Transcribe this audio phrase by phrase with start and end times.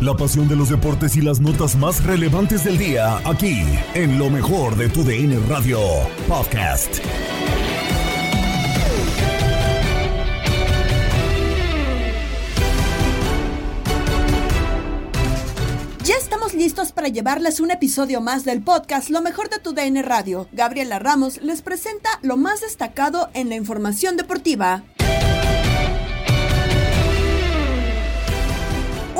[0.00, 4.30] La pasión de los deportes y las notas más relevantes del día, aquí, en lo
[4.30, 5.78] mejor de tu DN Radio
[6.26, 7.00] Podcast.
[16.02, 20.00] Ya estamos listos para llevarles un episodio más del podcast Lo mejor de tu DN
[20.00, 20.48] Radio.
[20.52, 24.82] Gabriela Ramos les presenta lo más destacado en la información deportiva.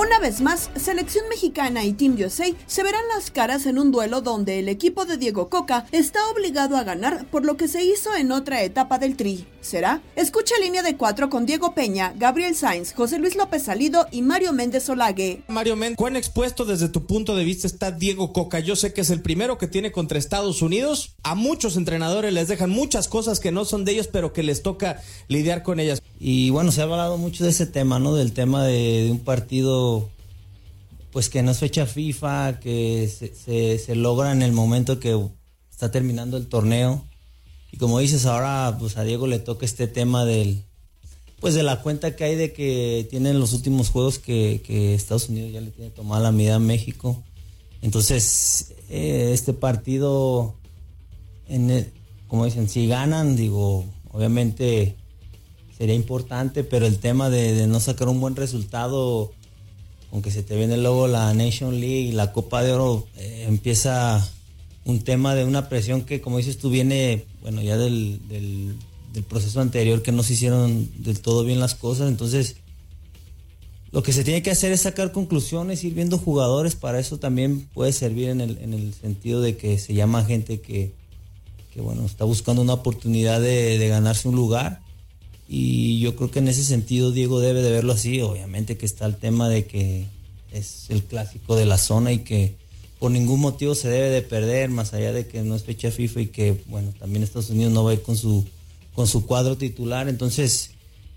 [0.01, 4.23] Una vez más, Selección Mexicana y Team USA se verán las caras en un duelo
[4.23, 8.17] donde el equipo de Diego Coca está obligado a ganar por lo que se hizo
[8.17, 9.45] en otra etapa del Tri.
[9.61, 10.01] ¿Será?
[10.17, 14.55] Escucha línea de cuatro con Diego Peña, Gabriel Sainz, José Luis López Salido y Mario
[14.55, 15.43] Méndez Olague.
[15.49, 18.59] Mario Méndez, ¿cuán expuesto desde tu punto de vista está Diego Coca?
[18.61, 21.15] Yo sé que es el primero que tiene contra Estados Unidos.
[21.23, 24.63] A muchos entrenadores les dejan muchas cosas que no son de ellos, pero que les
[24.63, 26.03] toca lidiar con ellas.
[26.19, 28.15] Y bueno, se ha hablado mucho de ese tema, ¿no?
[28.15, 29.90] Del tema de, de un partido
[31.13, 35.19] pues que no es fecha FIFA, que se, logra en el momento que
[35.71, 37.05] está terminando el torneo.
[37.73, 40.65] Y como dices, ahora pues a Diego le toca este tema del,
[41.41, 45.53] pues de la cuenta que hay de que tienen los últimos juegos que, Estados Unidos
[45.53, 47.23] ya le tiene tomada la medida a México.
[47.83, 50.55] Entonces, eh, este partido,
[51.49, 51.93] en el,
[52.29, 54.97] como dicen, si ganan, digo, obviamente
[55.77, 59.33] sería importante, pero el tema de no sacar un buen resultado
[60.13, 64.27] aunque se te viene luego la Nation League y la Copa de Oro, eh, empieza
[64.85, 68.21] un tema de una presión que, como dices tú, viene, bueno, ya del,
[69.29, 72.09] proceso anterior que no se hicieron del todo bien las cosas.
[72.09, 72.57] Entonces,
[73.93, 76.75] lo que se tiene que hacer es sacar conclusiones, ir viendo jugadores.
[76.75, 80.61] Para eso también puede servir en el, en el sentido de que se llama gente
[80.61, 80.93] que,
[81.73, 84.81] que bueno, está buscando una oportunidad de ganarse un lugar
[85.53, 88.21] y yo creo que en ese sentido Diego debe de verlo así.
[88.21, 90.07] Obviamente que está el tema de que
[90.53, 92.55] es el clásico de la zona y que
[93.01, 96.21] por ningún motivo se debe de perder, más allá de que no es fecha FIFA
[96.21, 98.47] y que, bueno, también Estados Unidos no va a ir con su,
[98.95, 100.09] con su cuadro titular.
[100.09, 100.71] Entonces,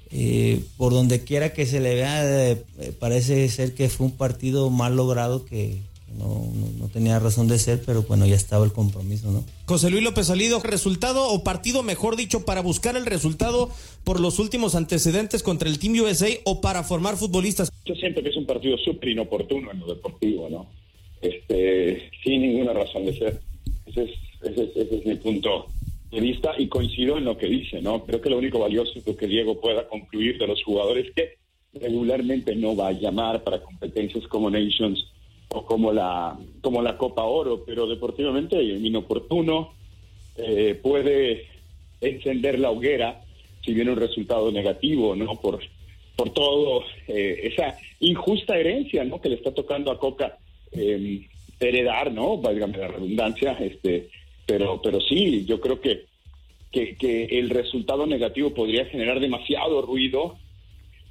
[0.09, 2.63] eh, por donde quiera que se le vea, eh,
[2.99, 5.77] parece ser que fue un partido mal logrado que,
[6.17, 9.43] no, no, no, tenía razón de ser, pero bueno, ya estaba el compromiso, ¿no?
[9.65, 13.69] José Luis López Salido, resultado o partido, mejor dicho, para buscar el resultado
[14.03, 17.71] por los últimos antecedentes contra el Team USA o para formar futbolistas.
[17.85, 20.67] Yo siento que es un partido súper inoportuno en lo deportivo, ¿no?
[21.21, 23.41] Este, sin ninguna razón de ser.
[23.85, 24.09] Ese es,
[24.41, 25.67] ese, es, ese es mi punto
[26.11, 28.03] de vista y coincido en lo que dice, ¿no?
[28.05, 31.37] Creo que lo único valioso es lo que Diego pueda concluir de los jugadores que
[31.73, 35.05] regularmente no va a llamar para competencias como Nations
[35.53, 39.73] o como la como la Copa Oro, pero deportivamente inoportuno
[40.35, 41.45] eh, puede
[42.01, 43.21] encender la hoguera
[43.63, 45.35] si viene un resultado negativo, ¿no?
[45.39, 45.59] Por
[46.15, 49.21] por todo eh, esa injusta herencia, ¿no?
[49.21, 50.37] Que le está tocando a Coca
[50.71, 51.27] eh,
[51.59, 52.37] heredar, ¿no?
[52.37, 54.09] Válgame la redundancia, este,
[54.45, 56.05] pero pero sí, yo creo que
[56.71, 60.37] que, que el resultado negativo podría generar demasiado ruido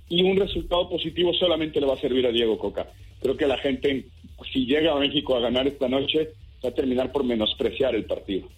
[0.09, 2.91] y un resultado positivo solamente le va a servir a Diego Coca.
[3.21, 4.07] Creo que la gente
[4.53, 6.31] si llega a México a ganar esta noche,
[6.65, 8.49] va a terminar por menospreciar el partido.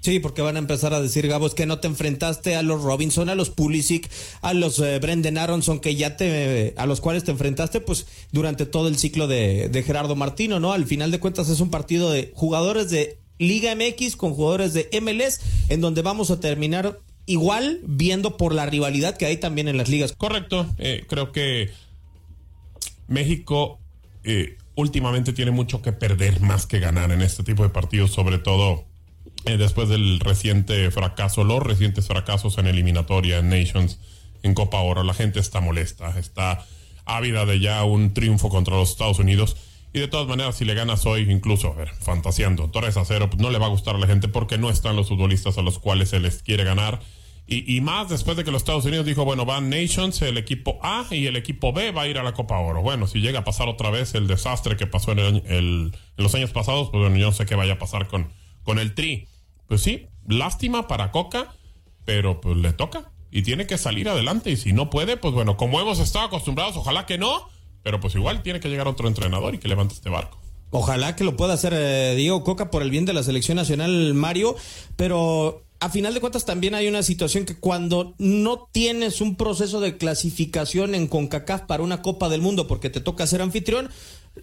[0.00, 2.82] Sí, porque van a empezar a decir, Gabo, es que no te enfrentaste a los
[2.82, 4.10] Robinson, a los Pulisic,
[4.40, 8.66] a los eh, Brendan Aronson, que ya te, a los cuales te enfrentaste, pues, durante
[8.66, 10.72] todo el ciclo de, de Gerardo Martino, ¿no?
[10.72, 14.88] Al final de cuentas es un partido de jugadores de Liga MX con jugadores de
[15.00, 19.76] MLS, en donde vamos a terminar igual viendo por la rivalidad que hay también en
[19.76, 20.12] las ligas.
[20.12, 21.70] Correcto, eh, creo que
[23.06, 23.78] México
[24.24, 28.38] eh, últimamente tiene mucho que perder más que ganar en este tipo de partidos, sobre
[28.38, 28.86] todo
[29.44, 33.98] eh, después del reciente fracaso, los recientes fracasos en eliminatoria, en Nations,
[34.42, 35.02] en Copa Oro.
[35.02, 36.64] La gente está molesta, está
[37.04, 39.56] ávida de ya un triunfo contra los Estados Unidos.
[39.92, 43.28] Y de todas maneras, si le ganas hoy, incluso, a ver, fantaseando, 3 a 0,
[43.28, 45.62] pues no le va a gustar a la gente porque no están los futbolistas a
[45.62, 47.00] los cuales se les quiere ganar.
[47.52, 50.78] Y, y, más después de que los Estados Unidos dijo, bueno, van Nations, el equipo
[50.82, 52.80] A y el equipo B va a ir a la Copa Oro.
[52.80, 56.34] Bueno, si llega a pasar otra vez el desastre que pasó en, el, en los
[56.34, 58.32] años pasados, pues bueno, yo no sé qué vaya a pasar con,
[58.62, 59.28] con el Tri.
[59.66, 61.54] Pues sí, lástima para Coca,
[62.06, 64.50] pero pues le toca y tiene que salir adelante.
[64.50, 67.48] Y si no puede, pues bueno, como hemos estado acostumbrados, ojalá que no,
[67.82, 70.40] pero pues igual tiene que llegar otro entrenador y que levante este barco.
[70.70, 74.14] Ojalá que lo pueda hacer eh, Diego Coca por el bien de la selección nacional,
[74.14, 74.56] Mario,
[74.96, 79.80] pero a final de cuentas también hay una situación que cuando no tienes un proceso
[79.80, 83.90] de clasificación en CONCACAF para una Copa del Mundo porque te toca ser anfitrión,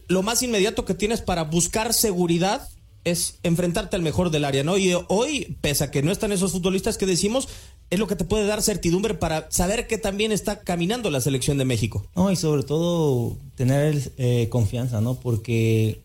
[0.10, 2.68] lo más inmediato que tienes para buscar seguridad
[3.06, 4.78] es enfrentarte al mejor del área, ¿no?
[4.78, 7.48] Y hoy, pese a que no están esos futbolistas que decimos,
[7.90, 11.58] es lo que te puede dar certidumbre para saber que también está caminando la selección
[11.58, 12.06] de México.
[12.18, 15.16] No, y sobre todo tener eh, confianza, ¿no?
[15.16, 16.02] Porque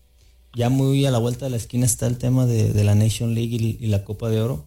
[0.54, 3.56] ya muy a la vuelta de la esquina está el tema de, la Nation League
[3.80, 4.64] y, la Copa de Oro.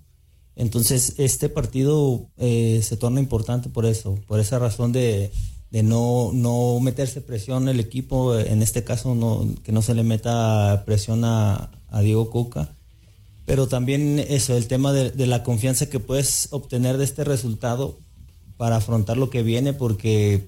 [0.57, 5.31] Entonces, este partido eh, se torna importante por eso, por esa razón de,
[5.71, 10.83] no, no meterse presión el equipo, en este caso no, que no se le meta
[10.85, 11.69] presión a,
[12.01, 12.69] Diego Coca,
[13.45, 17.97] pero también eso, el tema de, la confianza que puedes obtener de este resultado
[18.57, 20.47] para afrontar lo que viene, porque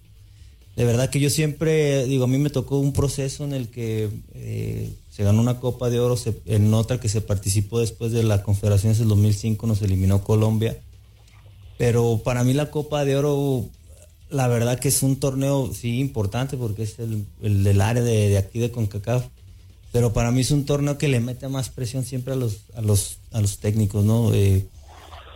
[0.76, 4.10] de verdad que yo siempre, digo, a mí me tocó un proceso en el que
[4.34, 8.42] eh, se ganó una Copa de Oro, en otra que se participó después de la
[8.42, 10.80] Confederación del 2005, nos eliminó Colombia.
[11.78, 13.66] Pero para mí la Copa de Oro,
[14.30, 18.60] la verdad que es un torneo, sí, importante, porque es el, del área de, aquí
[18.60, 19.26] de CONCACAF.
[19.92, 22.80] Pero para mí es un torneo que le mete más presión siempre a los, a
[22.80, 24.34] los, a los técnicos, ¿no?
[24.34, 24.68] Eh,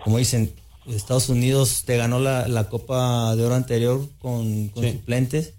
[0.06, 0.54] como dicen,
[0.88, 5.56] Estados Unidos te ganó la, Copa de Oro anterior con, suplentes,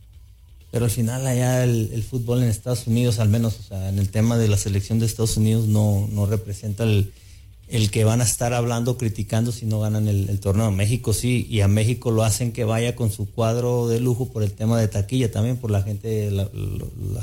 [0.75, 4.09] pero al final allá el, fútbol en Estados Unidos, al menos o sea, en el
[4.09, 7.12] tema de la selección de Estados Unidos, no, no representa el,
[7.69, 10.73] el que van a estar hablando, criticando si no ganan el, torneo.
[10.73, 14.43] México sí, y a México lo hacen que vaya con su cuadro de lujo por
[14.43, 16.50] el tema de taquilla también, por la gente, la,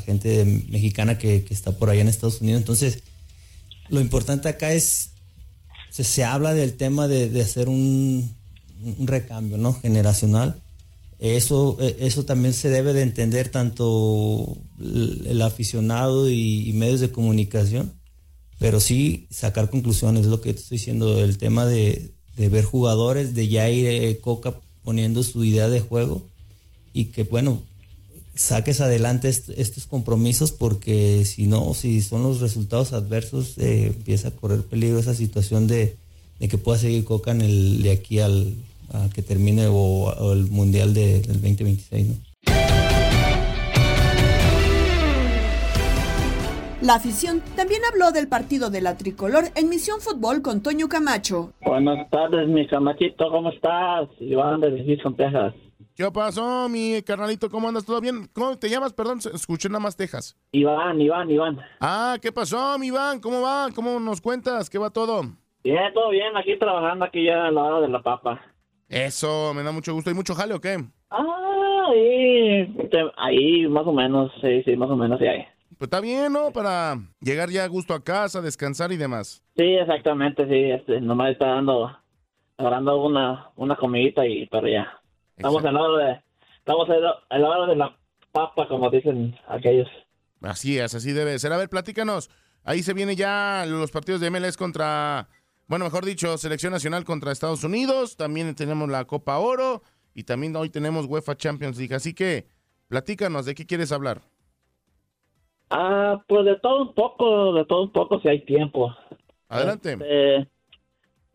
[0.06, 2.62] gente mexicana que, que está por allá en Estados Unidos.
[2.62, 3.00] Entonces,
[3.90, 5.10] lo importante acá es
[5.90, 8.34] se, habla del tema de, hacer un,
[9.00, 9.74] recambio ¿no?
[9.74, 10.56] generacional.
[11.22, 17.94] Eso, e, eso también se debe de entender tanto el, aficionado y, medios de comunicación,
[18.58, 23.48] pero sí sacar conclusiones, es lo que estoy diciendo, el tema de, ver jugadores, de
[23.48, 26.24] ya ir eh, Coca poniendo su idea de juego
[26.92, 27.62] y que bueno,
[28.34, 34.32] saques adelante estos compromisos porque si no, si son los resultados adversos, eh, empieza a
[34.32, 35.98] correr peligro esa situación de,
[36.40, 38.56] que pueda seguir Coca en el, de aquí al
[38.94, 42.08] a que termine o, el Mundial del 2026.
[42.08, 42.16] ¿no?
[46.82, 51.54] La afición también habló del partido de la tricolor en Misión Fútbol con Toño Camacho.
[51.62, 54.10] Buenas tardes, mi Camachito, ¿cómo estás?
[54.20, 55.54] Iván de Houston, Texas.
[55.96, 57.50] ¿Qué pasó, mi carnalito?
[57.52, 57.86] ¿Cómo andas?
[57.86, 58.28] ¿Todo bien?
[58.34, 58.94] ¿Cómo te llamas?
[58.94, 60.36] Perdón, escuché nada más Texas.
[60.52, 61.60] Iván, Iván, Iván.
[61.80, 63.20] Ah, ¿qué pasó, mi Iván?
[63.20, 63.68] ¿Cómo va?
[63.76, 64.68] ¿Cómo nos cuentas?
[64.68, 65.22] ¿Qué va todo?
[65.64, 66.36] Bien, todo bien.
[66.36, 68.42] Aquí trabajando, aquí ya a la hora de la papa.
[68.92, 70.12] Eso, me da mucho gusto.
[70.12, 70.78] ¿Y mucho jale o qué?
[71.10, 72.76] Ah, ahí,
[73.16, 75.46] ahí más o menos, sí, sí, más o menos, sí hay.
[75.78, 76.52] Pues está bien, ¿no?
[76.52, 79.44] Para llegar ya a gusto a casa, descansar y demás.
[79.56, 80.72] Sí, exactamente, sí.
[80.72, 81.90] Este, nomás está dando,
[82.58, 85.02] agarrando una, una comidita y para ya.
[85.38, 86.20] Estamos en lado de,
[86.58, 87.98] estamos en lado de la
[88.34, 89.88] papa, como dicen aquellos.
[90.42, 91.54] Así es, así debe ser.
[91.54, 92.30] A ver, platícanos.
[92.66, 95.30] Ahí se vienen ya los partidos de MLS contra,
[95.72, 98.18] bueno, mejor dicho, Selección Nacional contra Estados Unidos.
[98.18, 99.84] También tenemos la Copa Oro
[100.14, 101.96] y también hoy tenemos UEFA Champions League.
[101.96, 102.46] Así que,
[102.90, 104.20] platícanos, ¿de qué quieres hablar?
[105.70, 108.94] Ah, pues de todo un poco, de todo un poco si hay tiempo.
[109.48, 109.94] Adelante.
[109.94, 110.50] Este,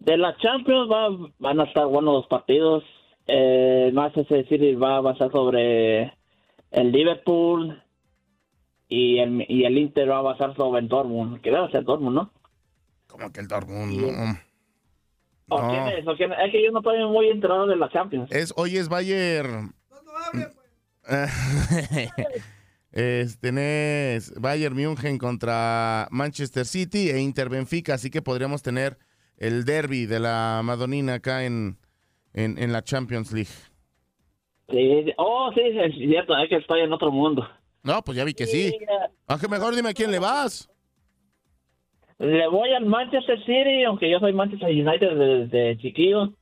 [0.00, 2.85] de la Champions van a estar buenos los partidos
[3.27, 6.12] eh, más es decir, va a basar sobre
[6.73, 7.82] el Liverpool
[8.87, 12.17] y el, y el Inter va a basar sobre el Dortmund, que debe ser Dortmund,
[12.17, 12.31] ¿no?
[13.06, 13.93] ¿Cómo que el Dortmund?
[15.49, 15.69] No.
[15.70, 16.05] quién es?
[16.17, 16.53] quién es?
[16.53, 18.31] que yo no estoy muy enterado de la Champions.
[18.32, 19.75] Es, hoy es Bayern.
[22.93, 28.98] es, tenés Bayern München contra Manchester City e Inter Benfica, así que podríamos tener
[29.36, 31.79] el derby de la Madonina acá en,
[32.32, 33.51] en, en la Champions League.
[34.69, 37.46] Sí, oh, sí, es cierto, es que estoy en otro mundo.
[37.84, 38.77] No, pues ya vi que sí.
[39.29, 40.69] Aunque mejor dime a quién le vas.
[42.19, 46.32] Le voy al Manchester City, aunque yo soy Manchester United desde chiquillo.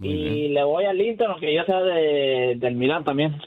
[0.00, 3.40] y le voy al Inter, aunque yo sea de, del Milán también.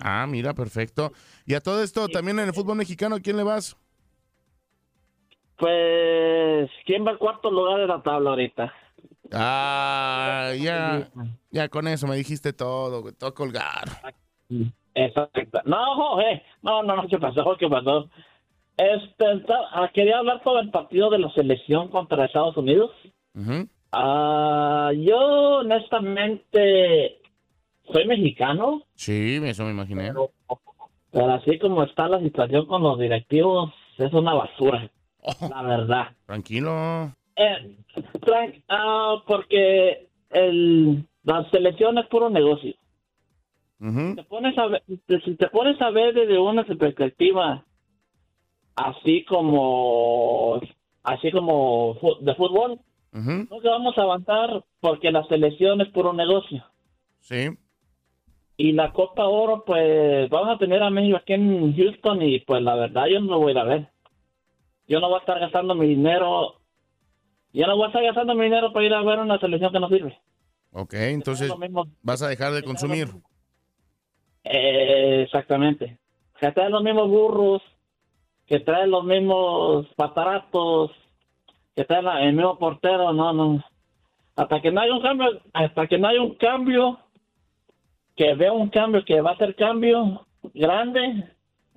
[0.00, 1.12] Ah, mira, perfecto.
[1.46, 3.76] Y a todo esto, también en el fútbol mexicano, ¿a quién le vas?
[5.56, 8.72] Pues, ¿quién va al cuarto lugar de la tabla ahorita?
[9.32, 11.08] Ah, ya,
[11.50, 14.14] ya con eso me dijiste todo, güey, todo colgar.
[14.94, 15.60] Exacto.
[15.64, 17.56] No, eh, no, no, no, ¿qué pasó?
[17.58, 18.08] ¿Qué pasó?
[18.76, 19.24] Este,
[19.72, 22.90] ah, quería hablar sobre el partido de la selección contra Estados Unidos.
[23.92, 25.18] Ah, yo,
[25.60, 27.18] honestamente,
[27.90, 28.82] soy mexicano.
[28.94, 30.12] Sí, eso me imaginé.
[31.10, 34.90] Pero, así como está la situación con los directivos, es una basura.
[35.20, 35.48] Oh.
[35.48, 36.08] la verdad.
[36.26, 37.12] Tranquilo.
[37.34, 37.76] Eh,
[38.22, 42.74] Frank, ah, porque el, la selección es puro negocio.
[43.78, 44.82] te pones a ver,
[45.24, 47.64] si te pones a ver desde una perspectiva
[48.76, 50.60] así como
[51.02, 52.80] así como de fútbol,
[53.12, 56.64] no vamos a avanzar porque la selección es puro negocio.
[57.20, 57.48] Sí.
[58.58, 62.62] Y la Copa Oro, pues vamos a tener a México aquí en Houston y pues
[62.62, 63.88] la verdad yo no lo voy a ir a ver.
[64.88, 66.60] Yo no voy a estar gastando mi dinero.
[67.52, 69.80] Yo no voy a estar gastando mi dinero para ir a ver una selección que
[69.80, 70.18] no sirve.
[70.72, 71.52] Ok, entonces
[72.02, 73.08] vas a dejar de consumir.
[74.44, 75.98] Eh, exactamente.
[76.38, 77.62] Traen los mismos burros,
[78.46, 80.90] que traen los mismos pataratos,
[81.74, 83.64] que traen la- el mismo portero, no, no.
[84.36, 86.98] Hasta que no haya un cambio, hasta que no haya un cambio,
[88.16, 91.28] que vea un cambio, que va a ser cambio grande,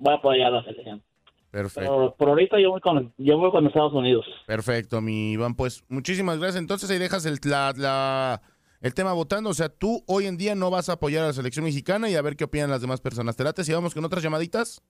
[0.06, 1.02] va a apoyar a la selección.
[1.50, 1.80] Perfecto.
[1.90, 4.24] Pero por ahorita yo voy con, yo voy con Estados Unidos.
[4.46, 5.54] Perfecto, mi Iván.
[5.56, 6.60] Pues muchísimas gracias.
[6.60, 8.40] Entonces ahí dejas el, la- la-
[8.80, 9.50] el tema votando.
[9.50, 12.14] O sea, tú hoy en día no vas a apoyar a la selección mexicana y
[12.14, 13.36] a ver qué opinan las demás personas.
[13.36, 14.80] ¿Te late si vamos con otras llamaditas?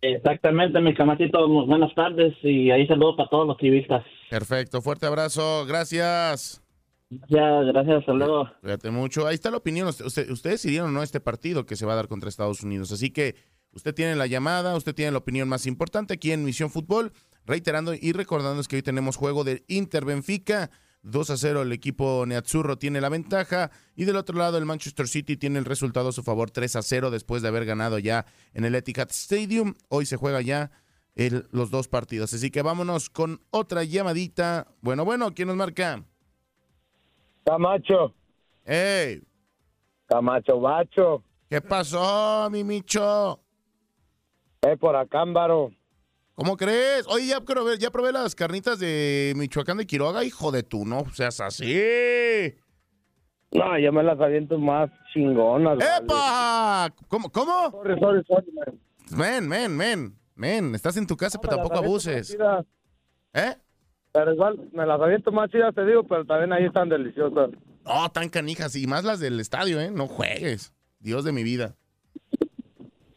[0.00, 4.04] Exactamente, mi camatito, buenas tardes y ahí saludo para todos los civilistas.
[4.30, 5.64] Perfecto, fuerte abrazo.
[5.66, 6.62] Gracias.
[7.28, 8.48] Ya, gracias, luego.
[8.60, 9.26] Cuídate mucho.
[9.26, 9.88] Ahí está la opinión.
[9.88, 12.92] Usted- usted- ustedes decidieron no este partido que se va a dar contra Estados Unidos.
[12.92, 13.34] Así que
[13.72, 17.12] usted tiene la llamada, usted tiene la opinión más importante aquí en Misión Fútbol.
[17.46, 20.70] Reiterando y recordando que hoy tenemos juego de Inter Benfica.
[21.02, 25.08] 2 a 0 el equipo Neazzurro tiene la ventaja y del otro lado el Manchester
[25.08, 28.26] City tiene el resultado a su favor 3 a 0 después de haber ganado ya
[28.54, 29.74] en el Etihad Stadium.
[29.88, 30.70] Hoy se juega ya
[31.14, 32.34] el- los dos partidos.
[32.34, 34.66] Así que vámonos con otra llamadita.
[34.80, 36.04] Bueno, bueno, ¿quién nos marca?
[37.44, 38.14] Camacho,
[38.64, 39.22] ¡Ey!
[40.06, 43.40] Camacho Bacho, ¿Qué pasó, mi Micho?
[44.60, 45.70] es por Acámbaro.
[46.38, 47.04] ¿Cómo crees?
[47.08, 51.04] Oye, ya probé, ya probé las carnitas de Michoacán de Quiroga, hijo de tú, no
[51.12, 51.74] seas así.
[53.50, 55.78] No, yo me las aviento más chingonas.
[55.78, 55.84] vale.
[56.00, 56.94] ¡Epa!
[57.08, 57.28] ¿Cómo?
[57.32, 57.72] ¿Cómo?
[57.72, 58.78] Sorry, sorry, sorry, man.
[59.10, 62.38] Men, men, men, men, estás en tu casa, No, pero tampoco abuses.
[63.32, 63.56] ¿Eh?
[64.12, 67.50] Pero igual, me las aviento más chidas, te digo, pero también ahí están deliciosas.
[67.84, 69.90] No, tan canijas, y más las del estadio, ¿eh?
[69.90, 70.72] No juegues.
[71.00, 71.74] Dios de mi vida.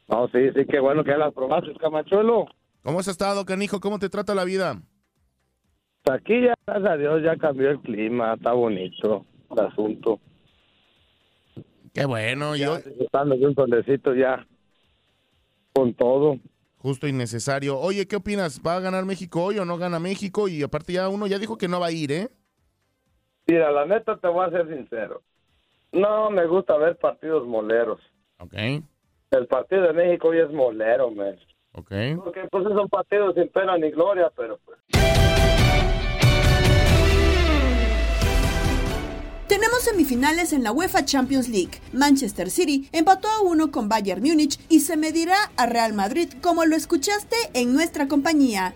[0.08, 2.48] No, sí, sí, qué bueno que las probaste, Camachuelo.
[2.84, 3.80] ¿Cómo has estado, canijo?
[3.80, 4.82] ¿Cómo te trata la vida?
[6.10, 10.20] Aquí ya, gracias a Dios, ya cambió el clima, está bonito el asunto.
[11.94, 14.48] Qué bueno, yo Ya, disfrutando de un solecito ya,
[15.74, 16.38] con todo.
[16.78, 17.78] justo y necesario.
[17.80, 18.62] Oye, ¿qué opinas?
[18.66, 20.48] ¿Va a ganar México hoy o no gana México?
[20.48, 22.30] Y aparte ya uno ya dijo que no va a ir, ¿eh?
[23.48, 25.22] Mira, la neta te voy a ser sincero.
[25.92, 28.00] No me gusta ver partidos moleros.
[28.40, 28.54] Ok,
[29.32, 31.36] El partido de México hoy es molero, man.
[31.74, 31.92] Ok.
[32.24, 34.80] Porque pues es un partido sin pena ni gloria, pero pues
[39.52, 41.82] Tenemos semifinales en la UEFA Champions League.
[41.92, 46.64] Manchester City empató a uno con Bayern Múnich y se medirá a Real Madrid como
[46.64, 48.74] lo escuchaste en nuestra compañía.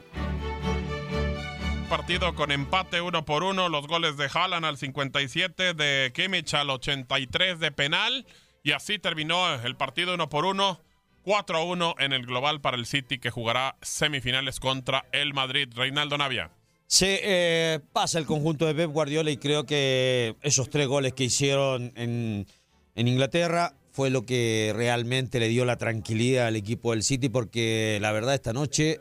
[1.88, 6.70] Partido con empate uno por uno, los goles de Haaland al 57, de Kimmich al
[6.70, 8.26] 83 de penal
[8.62, 10.82] y así terminó el partido uno por uno,
[11.26, 15.68] 4 a 1 en el global para el City que jugará semifinales contra el Madrid.
[15.76, 16.52] Reinaldo Navia.
[16.86, 21.24] Se eh, pasa el conjunto de Pep Guardiola y creo que esos tres goles que
[21.24, 22.46] hicieron en,
[22.94, 27.98] en Inglaterra fue lo que realmente le dio la tranquilidad al equipo del City porque
[28.02, 29.00] la verdad esta noche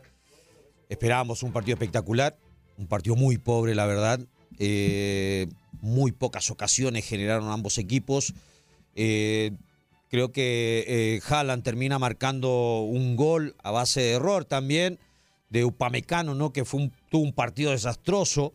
[0.88, 2.38] esperábamos un partido espectacular,
[2.78, 4.18] un partido muy pobre la verdad,
[4.58, 5.46] eh,
[5.82, 8.32] muy pocas ocasiones generaron ambos equipos.
[8.94, 9.50] Eh,
[10.14, 15.00] creo que eh, Haaland termina marcando un gol a base de error también
[15.50, 16.52] de Upamecano, ¿no?
[16.52, 18.54] Que tuvo un partido desastroso.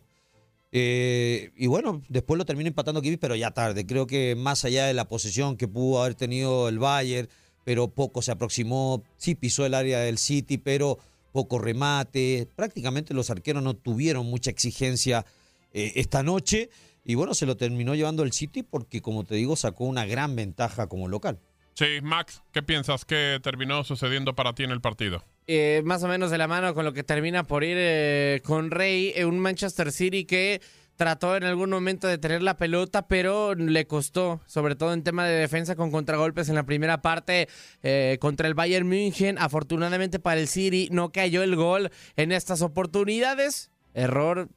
[0.72, 3.84] Eh, y bueno, después lo termina empatando Kimmich, pero ya tarde.
[3.84, 7.28] Creo que más allá de la posesión que pudo haber tenido el Bayern,
[7.62, 10.98] pero poco se aproximó, sí pisó el área del City, pero
[11.30, 12.48] poco remate.
[12.56, 15.26] Prácticamente los arqueros no tuvieron mucha exigencia
[15.74, 16.70] eh, esta noche.
[17.04, 20.34] Y bueno, se lo terminó llevando el City porque, como te digo, sacó una gran
[20.36, 21.38] ventaja como local.
[21.74, 25.24] Sí, Max, ¿qué piensas que terminó sucediendo para ti en el partido?
[25.52, 28.70] eh, más o menos de la mano con lo que termina por ir eh, con
[28.70, 30.60] Rey, eh, un Manchester City que
[30.94, 35.26] trató en algún momento de tener la pelota, pero le costó, sobre todo en tema
[35.26, 37.48] de defensa con contragolpes en la primera parte
[37.82, 39.38] eh, contra el Bayern München.
[39.38, 43.72] Afortunadamente para el City no cayó el gol en estas oportunidades.
[43.92, 44.50] Error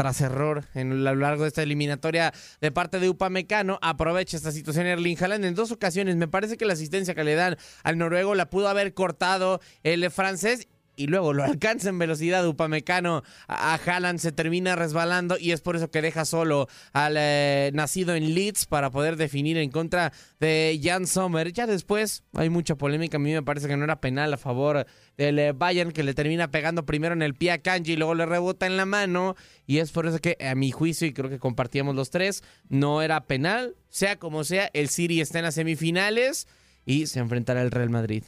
[0.00, 3.78] tras error en lo largo de esta eliminatoria de parte de Upamecano.
[3.82, 6.16] Aprovecha esta situación Erling Haaland en dos ocasiones.
[6.16, 10.10] Me parece que la asistencia que le dan al noruego la pudo haber cortado el
[10.10, 15.60] francés y luego lo alcanza en velocidad Upamecano a, Haaland se termina resbalando y es
[15.60, 20.12] por eso que deja solo al eh, nacido en Leeds para poder definir en contra
[20.38, 21.52] de Jan Sommer.
[21.52, 24.86] Ya después hay mucha polémica, a mí me parece que no era penal a favor
[25.16, 28.14] del eh, Bayern que le termina pegando primero en el pie a Kanji y luego
[28.14, 31.30] le rebota en la mano y es por eso que a mi juicio y creo
[31.30, 35.54] que compartíamos los tres, no era penal, sea como sea, el City está en las
[35.54, 36.46] semifinales
[36.84, 38.24] y se enfrentará al Real Madrid.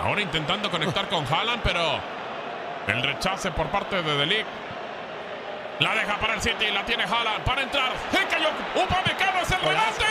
[0.00, 1.98] Ahora intentando conectar con Haaland, pero
[2.88, 4.46] el rechace por parte de Delic.
[5.78, 7.92] La deja para el City, la tiene Haaland para entrar.
[8.10, 8.48] ¡Se cayó!
[8.74, 10.04] ¡Upamecano es el remate!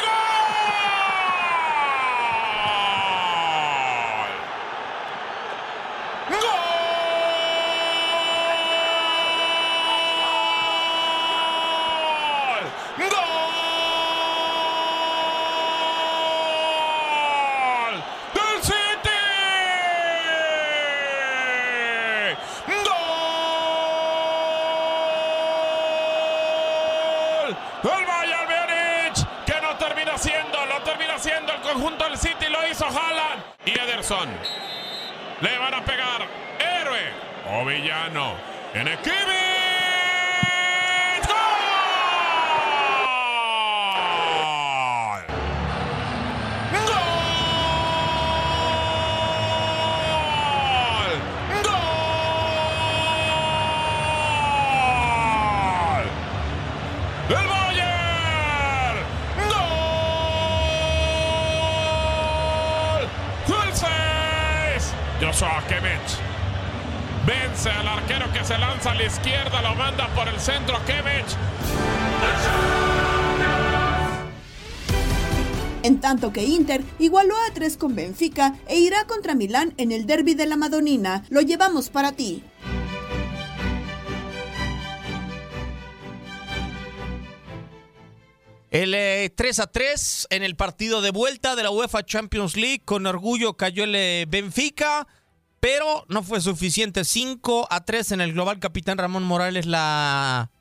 [6.29, 6.39] ¡Gol!
[16.71, 18.03] ¡Gol!
[18.33, 19.19] ¡Del City!
[22.67, 22.81] ¡Gol!
[27.83, 32.67] El Bayern Múnich, que no termina siendo, lo termina siendo el conjunto del City, lo
[32.67, 33.43] hizo Haaland
[34.09, 36.27] Le van a pegar.
[36.57, 37.13] Héroe
[37.45, 38.35] o villano.
[38.73, 39.50] En Kimmich.
[65.41, 65.47] 6!
[65.47, 66.19] Joshua Kimmich
[67.25, 71.35] vence al arquero que se lanza a la izquierda, lo manda por el centro Kimmich.
[75.81, 80.05] En tanto que Inter igualó a 3 con Benfica e irá contra Milán en el
[80.05, 81.23] derby de la Madonina.
[81.29, 82.43] Lo llevamos para ti.
[88.69, 92.83] El eh, 3 a 3 en el partido de vuelta de la UEFA Champions League.
[92.85, 95.07] Con orgullo cayó el eh, Benfica,
[95.61, 97.05] pero no fue suficiente.
[97.05, 98.59] 5 a 3 en el global.
[98.59, 100.51] Capitán Ramón Morales, la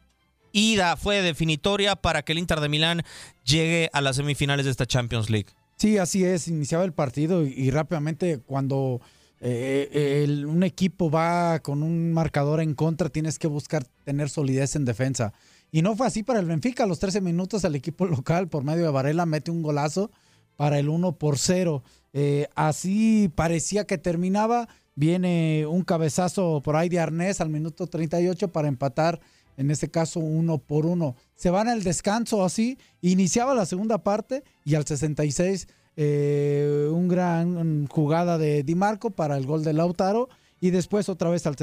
[0.53, 3.03] ida fue definitoria para que el Inter de Milán
[3.45, 5.47] llegue a las semifinales de esta Champions League.
[5.77, 6.47] Sí, así es.
[6.49, 9.01] Iniciaba el partido y, rápidamente cuando
[9.41, 14.77] eh, el- un equipo va con un marcador en contra, tienes que buscar tener solidez
[14.77, 15.33] en defensa.
[15.73, 16.85] Y no fue así para el Benfica.
[16.85, 20.11] A los 13 minutos el equipo local, por medio de Varela, mete un golazo
[20.57, 21.83] para el 1 por 0.
[22.13, 24.69] Eh, así parecía que terminaba.
[25.01, 29.19] Viene un cabezazo por ahí de Arnés al minuto 38 para empatar,
[29.57, 31.17] en este caso uno por uno.
[31.37, 32.77] Se van al descanso así.
[33.01, 39.39] Iniciaba la segunda parte y al 66 eh, un gran jugada de Di Marco para
[39.39, 40.29] el gol de Lautaro
[40.61, 41.57] y después otra vez al,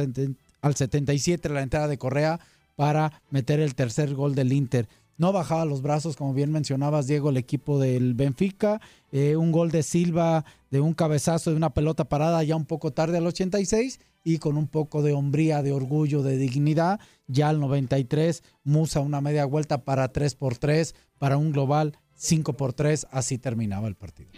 [0.62, 2.40] al 77 la entrada de Correa
[2.76, 4.88] para meter el tercer gol del Inter.
[5.18, 8.80] No bajaba los brazos, como bien mencionabas, Diego, el equipo del Benfica.
[9.12, 12.92] Eh, un gol de Silva, de un cabezazo, de una pelota parada ya un poco
[12.92, 17.00] tarde al 86 y con un poco de hombría, de orgullo, de dignidad.
[17.26, 22.54] Ya al 93, Musa una media vuelta para 3 por 3, para un global 5
[22.54, 23.08] por 3.
[23.10, 24.30] Así terminaba el partido.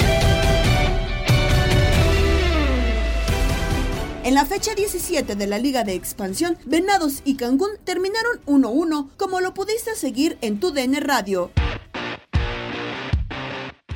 [4.21, 9.39] En la fecha 17 de la Liga de Expansión, Venados y Cancún terminaron 1-1, como
[9.39, 11.51] lo pudiste seguir en tu DN Radio.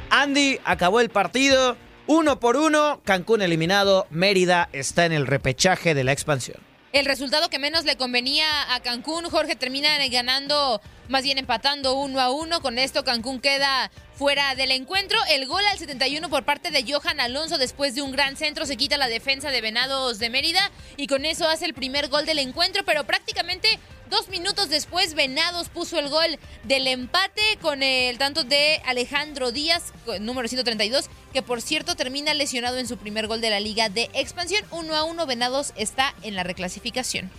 [0.09, 1.75] Andy acabó el partido.
[2.07, 6.72] Uno por uno, Cancún eliminado, Mérida está en el repechaje de la expansión.
[6.93, 10.79] El resultado que menos le convenía a Cancún, Jorge termina ganando,
[11.09, 12.61] más bien empatando uno a uno.
[12.61, 15.17] Con esto Cancún queda fuera del encuentro.
[15.31, 18.77] El gol al 71 por parte de Johan Alonso después de un gran centro se
[18.77, 22.37] quita la defensa de Venados de Mérida y con eso hace el primer gol del
[22.37, 23.79] encuentro, pero prácticamente
[24.13, 29.91] dos minutos después Venados puso el gol del empate con el tanto de Alejandro Díaz,
[30.21, 34.11] número 132, que por cierto termina lesionado en su primer gol de la Liga de
[34.13, 34.63] Expansión.
[34.69, 37.31] Uno a uno Venados está en la reclasificación.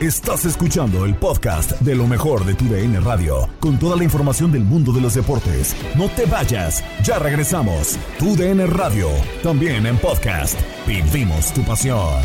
[0.00, 4.52] Estás escuchando el podcast de lo mejor de tu DN Radio, con toda la información
[4.52, 5.74] del mundo de los deportes.
[5.96, 7.98] No te vayas, ya regresamos.
[8.20, 9.08] Tu DN Radio,
[9.42, 10.56] también en podcast.
[10.86, 12.22] Vivimos tu pasión.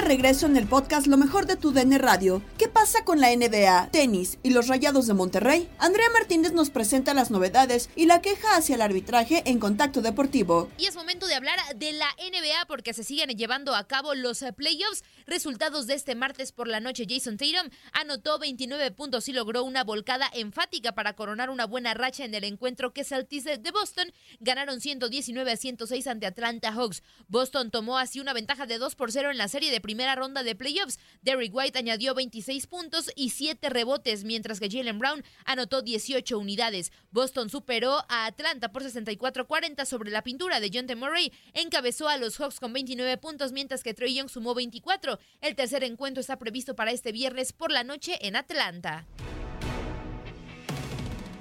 [0.00, 2.42] De regreso en el podcast Lo mejor de tu DN Radio.
[2.58, 5.68] ¿Qué pasa con la NBA, tenis y los Rayados de Monterrey?
[5.78, 10.68] Andrea Martínez nos presenta las novedades y la queja hacia el arbitraje en Contacto Deportivo.
[10.76, 14.42] Y es momento de hablar de la NBA porque se siguen llevando a cabo los
[14.42, 15.04] eh, playoffs.
[15.28, 17.06] Resultados de este martes por la noche.
[17.08, 22.24] Jason Tatum anotó 29 puntos y logró una volcada enfática para coronar una buena racha
[22.24, 27.04] en el encuentro que Celtics de Boston ganaron 119 a 106 ante Atlanta Hawks.
[27.28, 30.42] Boston tomó así una ventaja de 2 por 0 en la serie de primera ronda
[30.42, 30.98] de playoffs.
[31.22, 36.38] Derrick White añadió 26 16 puntos y 7 rebotes, mientras que Jalen Brown anotó 18
[36.38, 36.92] unidades.
[37.10, 40.96] Boston superó a Atlanta por 64-40 sobre la pintura de John T.
[40.96, 41.30] Murray.
[41.52, 45.18] Encabezó a los Hawks con 29 puntos, mientras que Trey Young sumó 24.
[45.42, 49.06] El tercer encuentro está previsto para este viernes por la noche en Atlanta.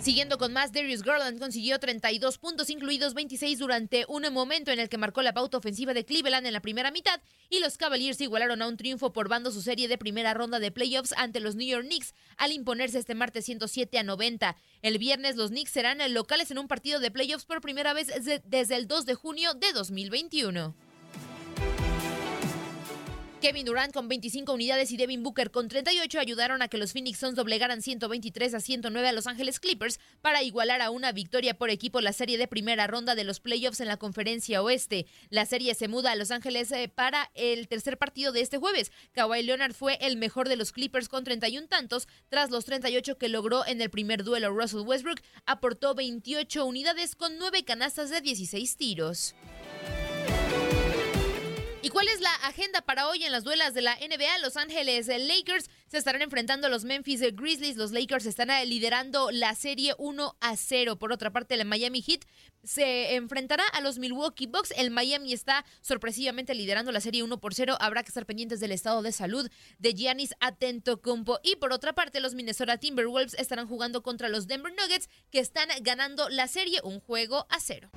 [0.08, 4.88] Siguiendo con más, Darius Garland consiguió 32 puntos, incluidos 26 durante un momento en el
[4.88, 8.62] que marcó la pauta ofensiva de Cleveland en la primera mitad, y los Cavaliers igualaron
[8.62, 11.68] a un triunfo por bando su serie de primera ronda de playoffs ante los New
[11.68, 14.56] York Knicks al imponerse este martes 107 a 90.
[14.82, 18.08] El viernes los Knicks serán locales en un partido de playoffs por primera vez
[18.46, 20.87] desde el 2 de junio de 2021.
[23.40, 27.20] Kevin Durant con 25 unidades y Devin Booker con 38 ayudaron a que los Phoenix
[27.20, 31.70] Suns doblegaran 123 a 109 a Los Ángeles Clippers para igualar a una victoria por
[31.70, 35.06] equipo la serie de primera ronda de los playoffs en la conferencia oeste.
[35.30, 38.92] La serie se muda a Los Ángeles eh, para el tercer partido de este jueves.
[39.12, 43.30] Kawhi Leonard fue el mejor de los Clippers con 31 tantos tras los 38 que
[43.30, 44.50] logró en el primer duelo.
[44.50, 49.36] Russell Westbrook aportó 28 unidades con 9 canastas de 16 tiros.
[51.88, 54.40] ¿Y cuál es la agenda para hoy en las duelas de la NBA?
[54.40, 57.78] Los Ángeles Lakers se estarán enfrentando a los Memphis Grizzlies.
[57.78, 61.00] Los Lakers están liderando la serie 1 a 0.
[61.00, 62.26] Por otra parte, el Miami Heat
[62.62, 64.74] se enfrentará a los Milwaukee Bucks.
[64.76, 67.78] El Miami está sorpresivamente liderando la serie 1 por 0.
[67.80, 71.40] Habrá que estar pendientes del estado de salud de Giannis Atentocumpo.
[71.42, 75.70] Y por otra parte, los Minnesota Timberwolves estarán jugando contra los Denver Nuggets, que están
[75.84, 77.90] ganando la serie un juego a cero.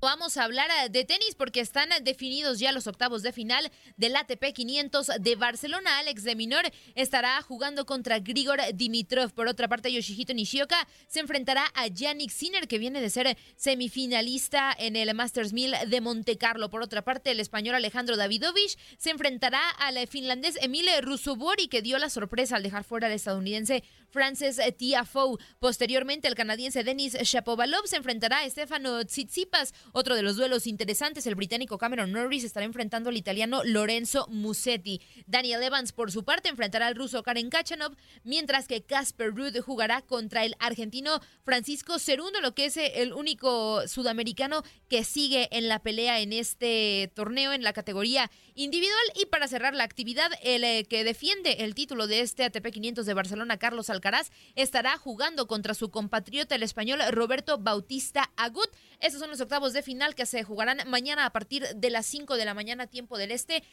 [0.00, 4.14] Vamos a hablar eh, de tenis porque están definidos ya los octavos de final del
[4.14, 5.98] ATP 500 de Barcelona.
[5.98, 9.32] Alex de Minor estará jugando contra Grigor Dimitrov.
[9.32, 14.72] Por otra parte, Yoshihito Nishioka se enfrentará a Yannick Sinner, que viene de ser semifinalista
[14.78, 16.70] en el Masters 1000 de Monte Carlo.
[16.70, 21.98] Por otra parte, el español Alejandro Davidovich se enfrentará al finlandés Emile Rusobori, que dio
[21.98, 25.38] la sorpresa al dejar fuera al estadounidense Frances Tiafoe.
[25.58, 29.74] Posteriormente, el canadiense Denis Shapovalov se enfrentará a Stefano Tsitsipas.
[29.92, 35.00] Otro de los duelos interesantes, el británico Cameron Norris estará enfrentando al italiano Lorenzo Musetti.
[35.26, 40.02] Daniel Evans, por su parte, enfrentará al ruso Karen Kachanov, mientras que Casper Ruud jugará
[40.02, 45.80] contra el argentino Francisco Cerundo, lo que es el único sudamericano que sigue en la
[45.80, 49.04] pelea en este torneo en la categoría individual.
[49.14, 53.06] Y para cerrar la actividad, el eh, que defiende el título de este ATP 500
[53.06, 58.70] de Barcelona, Carlos Alcaraz, estará jugando contra su compatriota, el español Roberto Bautista Agut.
[59.00, 62.36] Esos son los octavos de final que se jugarán mañana a partir de las 5
[62.36, 63.64] de la mañana, tiempo del este.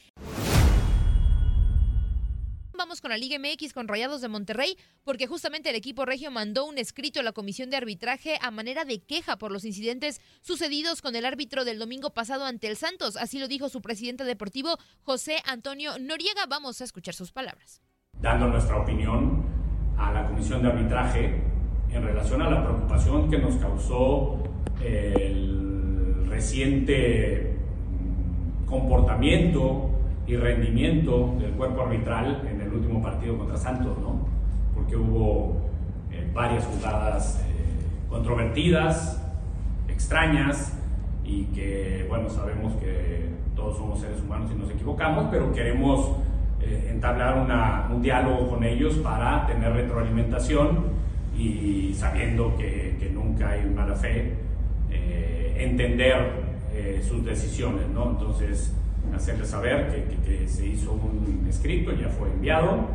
[2.78, 6.66] Vamos con la Liga MX con Rayados de Monterrey, porque justamente el equipo regio mandó
[6.66, 11.02] un escrito a la comisión de arbitraje a manera de queja por los incidentes sucedidos
[11.02, 13.16] con el árbitro del domingo pasado ante el Santos.
[13.16, 16.48] Así lo dijo su presidente deportivo, José Antonio Noriega.
[16.48, 17.82] Vamos a escuchar sus palabras.
[18.20, 19.65] Dando nuestra opinión
[19.98, 21.42] a la comisión de arbitraje
[21.92, 24.38] en relación a la preocupación que nos causó
[24.82, 27.56] el reciente
[28.66, 29.90] comportamiento
[30.28, 34.28] y rendimiento del cuerpo arbitral en el último partido contra Santos, ¿no?
[34.74, 35.58] Porque hubo
[36.12, 39.22] eh, varias jugadas eh, controvertidas,
[39.88, 40.78] extrañas,
[41.24, 46.18] y que, bueno, sabemos que todos somos seres humanos y nos equivocamos, pero queremos
[46.66, 50.96] eh, entablar una, un diálogo con ellos para tener retroalimentación
[51.38, 54.34] y sabiendo que, que nunca hay mala fe,
[55.58, 56.46] entender
[57.02, 58.12] sus decisiones, ¿no?
[58.12, 58.74] Entonces,
[59.14, 62.88] hacerles saber que, se hizo un escrito, ya fue enviado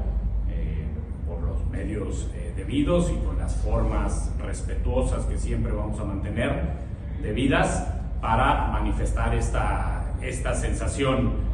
[0.49, 0.87] eh,
[1.27, 6.63] por los medios eh, debidos y con las formas respetuosas que siempre vamos a mantener
[7.23, 7.89] debidas
[8.21, 11.50] para manifestar esta, esta sensación.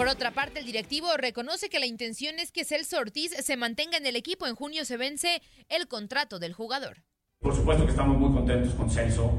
[0.00, 3.98] Por otra parte, el directivo reconoce que la intención es que Celso Ortiz se mantenga
[3.98, 4.46] en el equipo.
[4.46, 7.02] En junio se vence el contrato del jugador.
[7.38, 9.30] Por supuesto que estamos muy contentos con Celso.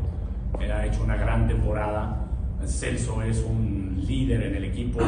[0.59, 2.27] Él ha hecho una gran temporada
[2.67, 4.99] Celso es un líder en el equipo,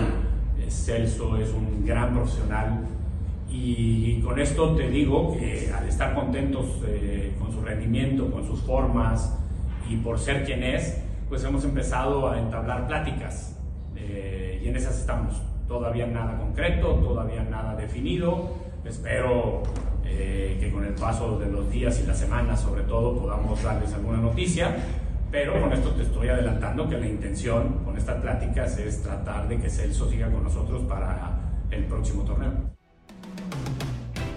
[0.70, 2.88] Celso es un gran profesional
[3.48, 8.60] y con esto te digo que al estar contentos eh, con su rendimiento, con sus
[8.62, 9.38] formas
[9.88, 10.98] y por ser quien es,
[11.30, 13.56] pues hemos empezado a entablar pláticas
[13.96, 15.42] eh, y en esas estamos.
[15.68, 18.56] Todavía nada concreto, todavía nada definido.
[18.86, 19.64] Espero
[20.06, 23.94] eh, que con el paso de los días y las semanas, sobre todo, podamos darles
[23.94, 24.76] alguna noticia
[25.34, 29.60] pero con esto te estoy adelantando que la intención con estas pláticas es tratar de
[29.60, 32.76] que Celso siga con nosotros para el próximo torneo.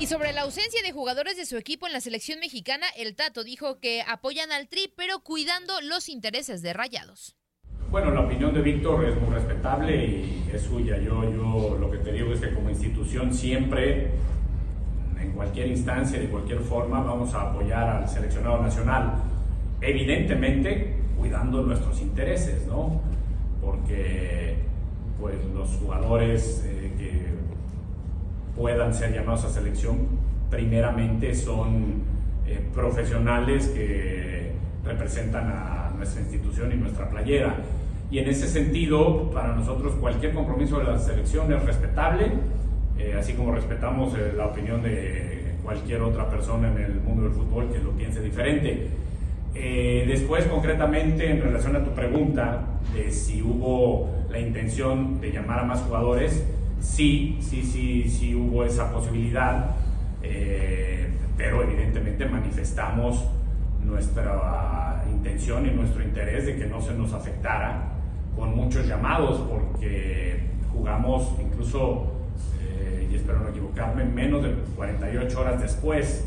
[0.01, 3.45] Y sobre la ausencia de jugadores de su equipo en la selección mexicana, el Tato
[3.45, 7.36] dijo que apoyan al Tri, pero cuidando los intereses de Rayados.
[7.97, 10.99] Bueno, la opinión de Víctor es muy respetable y es suya.
[10.99, 14.11] Yo, yo lo que te digo es que como institución siempre,
[15.19, 19.15] en cualquier instancia, de cualquier forma, vamos a apoyar al seleccionado nacional.
[19.81, 23.01] Evidentemente, cuidando nuestros intereses, ¿no?
[23.63, 24.57] Porque
[25.19, 27.29] pues los jugadores eh, que
[28.61, 30.07] puedan ser llamados a selección
[30.51, 32.03] primeramente son
[32.47, 34.53] eh, profesionales que
[34.85, 37.57] representan a nuestra institución y nuestra playera.
[38.11, 42.33] Y en ese sentido, para nosotros cualquier compromiso de la selección es respetable,
[42.99, 47.33] eh, así como respetamos eh, la opinión de cualquier otra persona en el mundo del
[47.33, 48.91] fútbol que lo piense diferente.
[49.53, 52.61] después, concretamente, en relación a tu pregunta
[52.95, 56.45] de si hubo la intención de llamar a más jugadores,
[56.81, 59.75] sí, sí, sí, sí hubo esa posibilidad,
[61.37, 63.25] pero evidentemente manifestamos
[63.85, 67.96] nuestra intención y nuestro interés de que no se nos afectara
[68.37, 70.41] con muchos llamados, porque
[70.73, 72.07] jugamos incluso,
[72.61, 76.25] eh, y espero no equivocarme, menos de 48 horas después,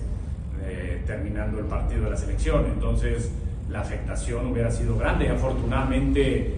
[0.64, 2.66] eh, terminando el partido de la selección.
[2.66, 3.32] Entonces,
[3.70, 5.30] la afectación hubiera sido grande.
[5.30, 6.54] Afortunadamente, eh,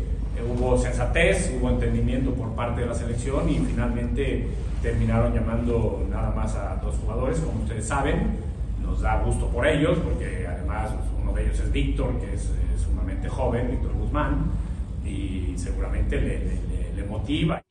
[0.49, 4.47] hubo sensatez, hubo entendimiento por parte de la selección y finalmente
[4.81, 8.39] terminaron llamando nada más a dos jugadores, como ustedes saben.
[8.81, 12.81] Nos da gusto por ellos, porque además uno de ellos es Víctor, que es, es
[12.81, 14.51] sumamente joven, Víctor Guzmán,
[15.05, 17.61] y seguramente le, le, le motiva.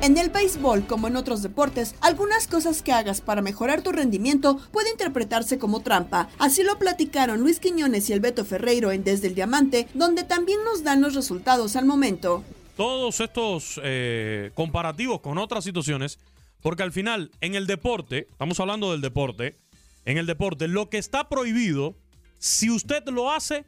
[0.00, 4.58] En el béisbol, como en otros deportes, algunas cosas que hagas para mejorar tu rendimiento
[4.70, 6.30] puede interpretarse como trampa.
[6.38, 10.60] Así lo platicaron Luis Quiñones y el Beto Ferreiro en Desde el Diamante, donde también
[10.64, 12.44] nos dan los resultados al momento.
[12.76, 16.20] Todos estos eh, comparativos con otras situaciones,
[16.62, 19.58] porque al final, en el deporte, estamos hablando del deporte,
[20.04, 21.96] en el deporte, lo que está prohibido,
[22.38, 23.64] si usted lo hace,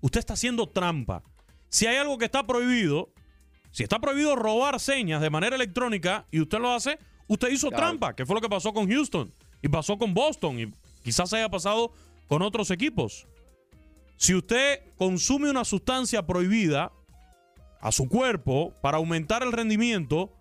[0.00, 1.22] usted está haciendo trampa.
[1.68, 3.10] Si hay algo que está prohibido,
[3.70, 7.84] si está prohibido robar señas de manera electrónica y usted lo hace, usted hizo Claro.
[7.84, 10.72] trampa, que fue lo que pasó con Houston y pasó con Boston y
[11.02, 11.92] quizás haya pasado
[12.28, 13.26] con otros equipos.
[14.16, 16.92] Si usted consume una sustancia prohibida
[17.80, 20.32] a su cuerpo para aumentar el rendimiento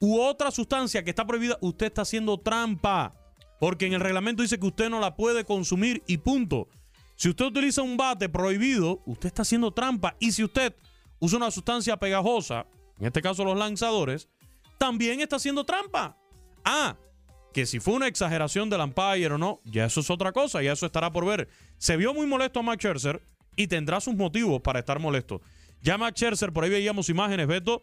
[0.00, 3.14] u otra sustancia que está prohibida, usted está haciendo trampa.
[3.60, 6.66] Porque en el reglamento dice que usted no la puede consumir y punto.
[7.22, 10.16] Si usted utiliza un bate prohibido, usted está haciendo trampa.
[10.18, 10.74] Y si usted
[11.20, 12.66] usa una sustancia pegajosa,
[12.98, 14.28] en este caso los lanzadores,
[14.76, 16.18] también está haciendo trampa.
[16.64, 16.96] Ah,
[17.54, 20.72] que si fue una exageración del umpire o no, ya eso es otra cosa, ya
[20.72, 21.48] eso estará por ver.
[21.78, 23.22] Se vio muy molesto a Max Scherzer
[23.54, 25.42] y tendrá sus motivos para estar molesto.
[25.80, 27.82] Ya Max Scherzer, por ahí veíamos imágenes, Beto,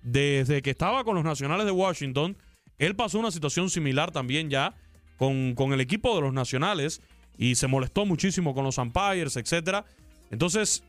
[0.00, 2.38] desde que estaba con los Nacionales de Washington,
[2.78, 4.74] él pasó una situación similar también ya
[5.18, 7.02] con, con el equipo de los Nacionales
[7.40, 9.86] y se molestó muchísimo con los umpires, etcétera.
[10.30, 10.84] Entonces,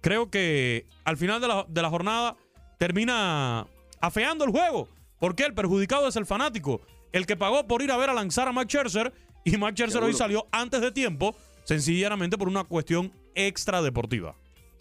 [0.00, 2.36] creo que al final de la, de la jornada
[2.78, 3.66] termina
[4.00, 4.88] afeando el juego.
[5.18, 8.46] Porque el perjudicado es el fanático, el que pagó por ir a ver a lanzar
[8.48, 9.12] a Max Scherzer
[9.44, 14.34] y Max Scherzer hoy salió antes de tiempo, sencillamente por una cuestión extra deportiva.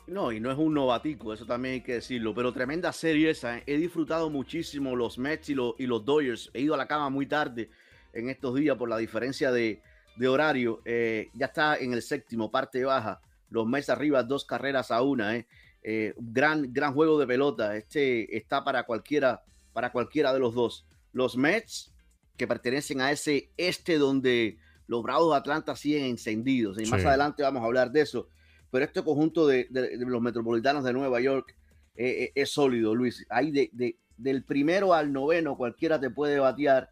[0.08, 3.58] No, y no es un novatico, eso también hay que decirlo, pero tremenda serie esa.
[3.58, 3.64] ¿eh?
[3.66, 6.52] He disfrutado muchísimo los Mets y, los- y los Dodgers.
[6.54, 7.70] He ido a la cama muy tarde
[8.14, 9.82] en estos días por la diferencia de,
[10.16, 10.82] de horario.
[10.86, 13.22] Eh, ya está en el séptimo, parte baja.
[13.50, 15.36] Los Mets arriba, dos carreras a una.
[15.36, 15.48] ¿eh?
[15.84, 17.76] Eh, gran, gran juego de pelota.
[17.76, 20.86] Este está para cualquiera, para cualquiera de los dos.
[21.14, 21.94] Los Mets,
[22.38, 26.78] que pertenecen a ese este donde los Bravos de Atlanta siguen encendidos.
[26.80, 28.28] Y más adelante vamos a hablar de eso
[28.72, 31.56] pero este conjunto de, de- de los metropolitanos de Nueva York
[31.96, 33.26] eh, es sólido, Luis.
[33.30, 36.90] Ahí de, de- del primero al noveno cualquiera te puede batear.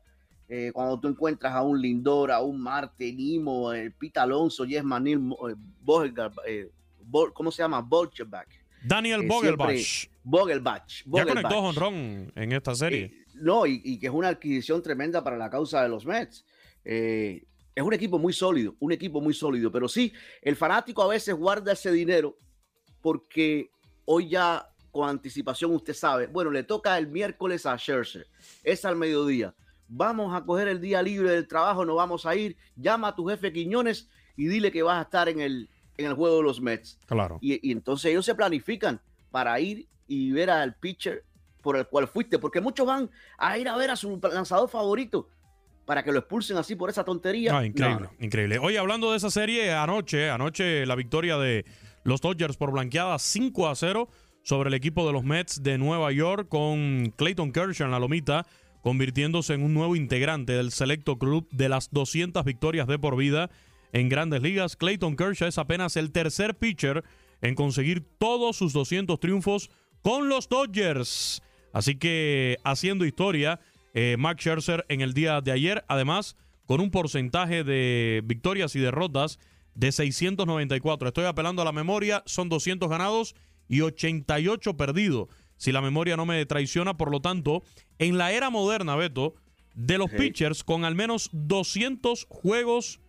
[0.56, 4.84] Eh, cuando tú encuentras a un Lindor, a un Marte, Nimo, eh, Pete Alonso, Jess
[4.84, 5.18] Manil,
[5.50, 6.14] eh,
[6.46, 6.70] eh,
[7.34, 7.82] ¿cómo se llama?
[7.82, 8.50] Bolchebach.
[8.84, 9.28] Daniel
[10.24, 11.04] Vogelbach.
[11.06, 13.26] Ya conectó jonrón en esta serie.
[13.34, 16.46] No, y, y que es una adquisición tremenda para la causa de los Mets.
[16.86, 21.08] Eh, es un equipo muy sólido, un equipo muy sólido, pero sí, el fanático a
[21.08, 22.38] veces guarda ese dinero
[23.02, 23.72] porque
[24.06, 28.28] hoy ya con anticipación usted sabe, bueno, le toca el miércoles a Scherzer,
[28.64, 29.56] es al mediodía.
[29.96, 33.28] Vamos a coger el día libre del trabajo, nos vamos a ir, llama a tu
[33.28, 36.60] jefe Quiñones y dile que vas a estar en el, en el juego de los
[36.60, 36.98] Mets.
[37.06, 37.38] Claro.
[37.42, 41.24] Y, y entonces ellos se planifican para ir y ver al pitcher
[41.62, 45.30] por el cual fuiste, porque muchos van a ir a ver a su lanzador favorito
[45.86, 47.58] para que lo expulsen así por esa tontería.
[47.58, 48.58] Ah, increíble, No, increíble.
[48.60, 51.66] Oye, hablando de esa serie, anoche, anoche la victoria de
[52.04, 54.10] los Dodgers por blanqueada 5 a 0
[54.44, 58.46] sobre el equipo de los Mets de Nueva York con Clayton Kershaw en la lomita,
[58.84, 63.50] convirtiéndose en un nuevo integrante del selecto club de las 200 victorias de por vida
[63.94, 64.76] en grandes ligas.
[64.76, 67.04] Clayton Kershaw es apenas el tercer pitcher
[67.42, 71.42] en conseguir todos sus 200 triunfos con los Dodgers.
[71.72, 73.62] Así que haciendo historia,
[73.94, 78.80] eh, Mark Scherzer en el día de ayer, además con un porcentaje de victorias y
[78.80, 79.40] derrotas
[79.76, 81.08] de 694.
[81.08, 83.34] Estoy apelando a la memoria, son 200 ganados
[83.70, 85.30] y 88 perdidos.
[85.58, 87.64] Si la memoria no me traiciona, por lo tanto,
[88.00, 89.36] en la era moderna, Beto,
[89.76, 90.18] de los Sí.
[90.18, 93.00] pitchers con al menos 200 juegos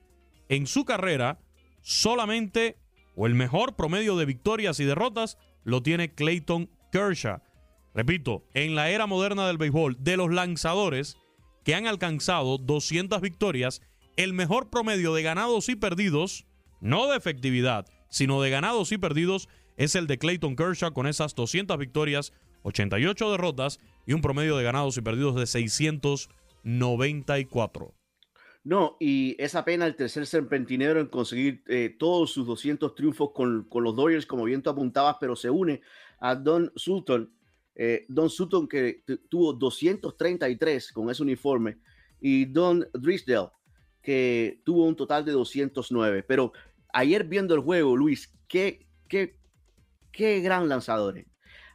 [0.49, 1.41] en su carrera,
[1.83, 2.77] solamente
[3.17, 7.41] o el mejor promedio de victorias y derrotas lo tiene Clayton Kershaw.
[7.95, 11.17] Repito, en la era moderna del béisbol, de los lanzadores
[11.65, 13.81] que han alcanzado 200 victorias,
[14.17, 16.45] el mejor promedio de ganados y perdidos,
[16.81, 21.35] no de efectividad, sino de ganados y perdidos, es el de Clayton Kershaw con esas
[21.35, 22.33] 200 victorias,
[22.63, 25.47] 88 derrotas y un promedio de ganados y perdidos de
[26.63, 27.95] 694.
[28.65, 33.65] No, y es apenas el tercer serpentinero en conseguir eh, todos sus 200 triunfos con,
[33.69, 35.83] con los Dodgers, como bien tú apuntabas, pero se une
[36.21, 37.31] a Don Sutton.
[37.75, 41.77] eh, Don Sutton que tu- tuvo 233 con ese uniforme
[42.21, 43.49] y Don Drisdale
[44.01, 46.23] que tuvo un total de 209.
[46.23, 46.53] Pero
[46.95, 49.37] ayer viendo el juego, Luis, qué, qué,
[50.15, 51.25] qué gran lanzador.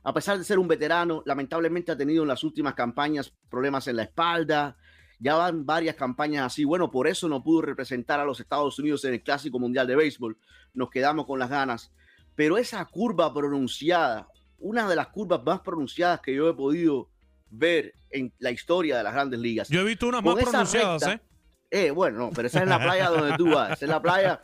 [0.03, 3.97] A pesar de ser un veterano, lamentablemente ha tenido en las últimas campañas problemas en
[3.97, 4.77] la espalda,
[5.19, 6.63] ya van varias campañas así.
[6.63, 9.97] Bueno, por eso no pudo representar a los Estados Unidos en el Clásico Mundial de
[9.97, 10.37] Béisbol.
[10.73, 11.91] Nos quedamos con las ganas.
[12.35, 17.09] Pero esa curva pronunciada, una de las curvas más pronunciadas que yo he podido
[17.49, 19.67] ver en la historia de las grandes ligas.
[19.67, 21.28] Yo he visto unas más pronunciadas, recta- ¿eh?
[21.71, 24.01] Eh, bueno, no, pero esa es en la playa donde tú vas, esa es la
[24.01, 24.41] playa.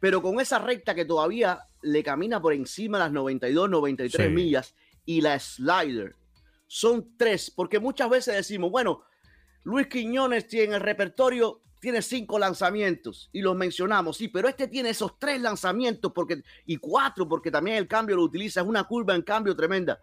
[0.00, 4.32] Pero con esa recta que todavía le camina por encima las 92, 93 Sí.
[4.32, 4.74] millas
[5.04, 6.16] y la slider.
[6.66, 9.02] Son tres, porque muchas veces decimos, bueno,
[9.62, 14.66] Luis Quiñones tiene en el repertorio, tiene cinco lanzamientos y los mencionamos, sí, pero este
[14.66, 18.82] tiene esos tres lanzamientos porque, y cuatro, porque también el cambio lo utiliza, es una
[18.84, 20.00] curva en cambio tremenda,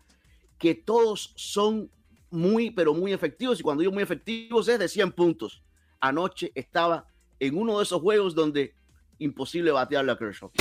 [0.58, 1.90] que todos son
[2.30, 3.60] muy, pero muy efectivos.
[3.60, 5.62] Y cuando digo muy efectivos es de 100 puntos.
[6.04, 7.06] Anoche estaba
[7.40, 8.76] en uno de esos juegos donde
[9.20, 10.52] imposible batearle a Kershaw.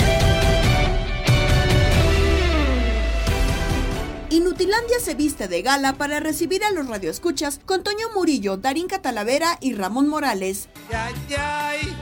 [4.29, 9.57] Inutilandia se viste de gala para recibir a los radioescuchas con Toño Murillo, Darín Catalavera
[9.59, 10.69] y Ramón Morales.
[10.89, 11.93] Ay, ay,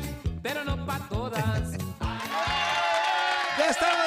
[0.44, 1.72] pero no para todas.
[3.58, 4.01] Ya estamos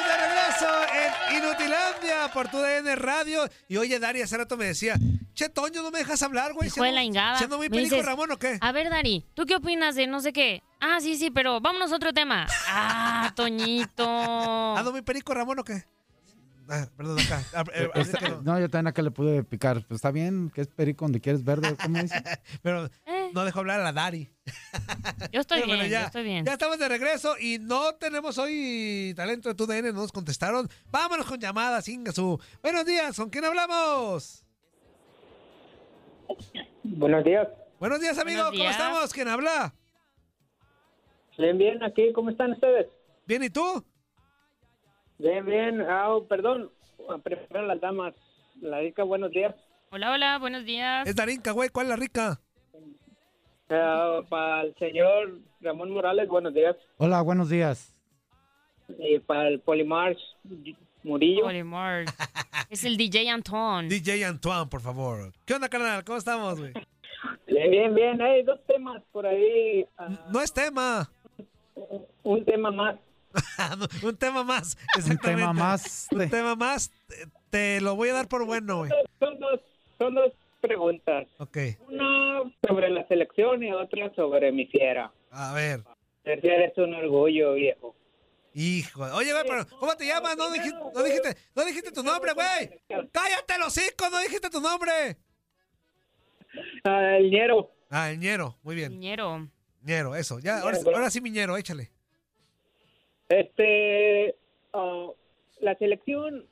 [1.95, 3.47] Inutilandia por tu DN Radio.
[3.67, 4.95] Y oye, Dari, hace rato me decía,
[5.33, 6.69] che, Toño, no me dejas hablar, güey.
[6.69, 7.37] De la ingada.
[7.37, 8.57] ¿Siendo muy dices, Ramón o qué?
[8.61, 10.63] A ver, Dari, ¿tú qué opinas de no sé qué?
[10.79, 12.47] Ah, sí, sí, pero vámonos a otro tema.
[12.67, 14.05] Ah, Toñito.
[14.77, 15.83] ¿Ando muy perico Ramón o qué?
[16.67, 17.43] Ah, perdón, acá.
[17.53, 18.41] Ah, eh, así que no.
[18.41, 19.85] no, yo también acá le pude picar.
[19.87, 21.75] Pues está bien, que es perico donde quieres verde.
[21.81, 22.23] ¿Cómo dice?
[22.63, 22.89] Pero
[23.35, 24.29] no dejo hablar a la Dari.
[25.31, 26.45] Yo estoy bueno, bien, ya, yo estoy bien.
[26.45, 30.67] Ya estamos de regreso y no tenemos hoy talento de tu DN, no nos contestaron.
[30.89, 32.39] Vámonos con llamadas, Ingasu.
[32.63, 34.43] Buenos días, ¿con quién hablamos?
[36.83, 37.47] Buenos días.
[37.79, 39.13] Buenos días, amigo, Buenos ¿cómo estamos?
[39.13, 39.75] ¿Quién habla?
[41.37, 42.87] Bien, bien, aquí, ¿cómo están ustedes?
[43.27, 43.85] Bien, ¿y tú?
[45.17, 45.81] Bien, bien.
[45.81, 46.71] Ah, oh, perdón,
[47.23, 48.13] primero las damas.
[48.61, 49.53] La rica, buenos días.
[49.91, 51.05] Hola, hola, buenos días.
[51.05, 52.41] Es Darinka, güey, ¿cuál es la rica?
[53.69, 56.75] Ah, para el señor Ramón Morales, buenos días.
[56.97, 57.95] Hola, buenos días.
[58.99, 60.19] Y para el Polimars
[61.03, 61.43] Murillo.
[61.43, 62.13] Polimars.
[62.69, 63.89] es el DJ Antón.
[63.89, 65.31] DJ Antoine, por favor.
[65.45, 66.03] ¿Qué onda, carnal?
[66.03, 66.73] ¿Cómo estamos, güey?
[67.47, 68.21] Bien, bien, bien.
[68.21, 69.85] Hay dos temas por ahí.
[69.97, 71.09] ah, No es tema.
[72.23, 72.95] un tema más.
[74.03, 74.77] Un tema más,
[75.09, 76.07] Un tema más.
[76.11, 76.89] Un tema más.
[77.07, 77.15] Te,
[77.49, 78.91] te lo voy a dar por bueno, güey.
[79.19, 79.59] Son dos,
[79.97, 80.31] son dos
[80.67, 81.27] preguntas.
[81.37, 81.57] Ok.
[81.87, 85.11] Una sobre la selección y otra sobre mi fiera.
[85.31, 85.81] A ver.
[86.23, 87.95] El fiera es un orgullo, viejo.
[88.53, 89.03] Hijo.
[89.13, 90.37] Oye, güey, pero ¿cómo te llamas?
[90.37, 92.79] No dijiste, no dijiste, no dijiste tu nombre, güey.
[93.11, 95.17] Cállate los hocico, no dijiste tu nombre.
[96.85, 97.71] Ah, el ñero.
[97.89, 98.57] Ah, el ñero.
[98.63, 98.97] Muy bien.
[98.99, 99.49] Ñero.
[99.83, 100.39] Ñero, eso.
[100.39, 101.91] Ya, ahora, ahora sí, mi ñero, échale.
[103.29, 104.35] Este,
[104.73, 105.09] ah,
[105.59, 106.45] la selección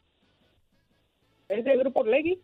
[1.49, 2.41] es de Grupo Orlegui.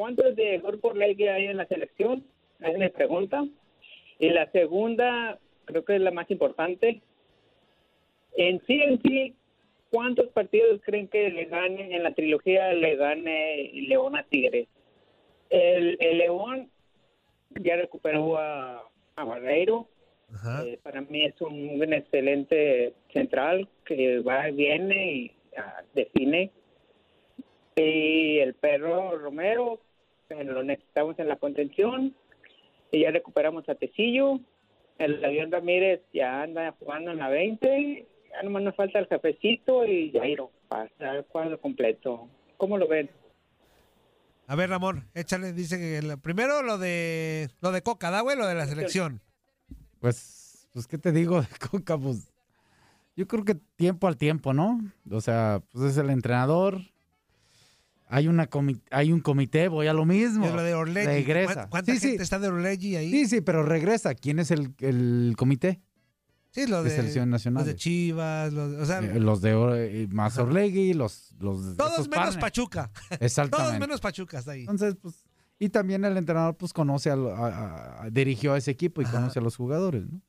[0.00, 2.24] ¿Cuántos de Grupo Orlegui hay en la selección?
[2.58, 3.44] Es mi pregunta.
[4.18, 7.02] Y la segunda, creo que es la más importante.
[8.34, 9.34] En sí, en sí,
[9.90, 14.68] ¿cuántos partidos creen que le gane en la trilogía le gane León a Tigres?
[15.50, 16.70] El, el León
[17.60, 18.82] ya recuperó a,
[19.16, 19.86] a Barreiro.
[20.64, 26.50] Eh, para mí es un, un excelente central que va y viene y ah, define.
[27.76, 29.78] Y el perro Romero,
[30.34, 32.14] lo necesitamos en la contención.
[32.92, 34.40] Y ya recuperamos a Tecillo.
[34.98, 38.06] el avión Ramírez ya anda jugando en la 20.
[38.30, 42.28] Ya nomás nos falta el jefecito y Jairo para estar el cuadro completo.
[42.56, 43.08] ¿Cómo lo ven?
[44.46, 48.36] A ver, Ramón, échale, dice que el- primero lo de lo de Coca, ¿da, güey?
[48.36, 49.20] Lo de la selección.
[50.00, 51.96] Pues, pues, ¿qué te digo de Coca?
[51.96, 52.32] Pues,
[53.16, 54.80] yo creo que tiempo al tiempo, ¿no?
[55.10, 56.78] O sea, pues es el entrenador.
[58.10, 60.44] Hay, una comi- hay un comité, voy a lo mismo.
[60.46, 61.06] Es lo de Orlegui.
[61.06, 61.54] Regresa.
[61.54, 62.22] ¿Cuán- ¿Cuánta sí, gente sí.
[62.22, 63.10] está de Orlegui ahí?
[63.10, 64.14] Sí, sí, pero regresa.
[64.14, 65.80] ¿Quién es el, el comité?
[66.50, 67.60] Sí, lo de de, selección nacional.
[67.60, 71.76] Los de Chivas, los, o sea, Eh, los de Or- eh, más Orlegui, los, los
[71.76, 72.36] todos menos partners.
[72.38, 72.90] Pachuca.
[73.20, 73.68] Exactamente.
[73.68, 74.62] Todos menos Pachuca está ahí.
[74.62, 75.14] Entonces, pues,
[75.60, 79.00] y también el entrenador, pues, conoce a, lo- a- a- a- dirigió a ese equipo
[79.00, 80.20] y conoce a los jugadores, ¿no?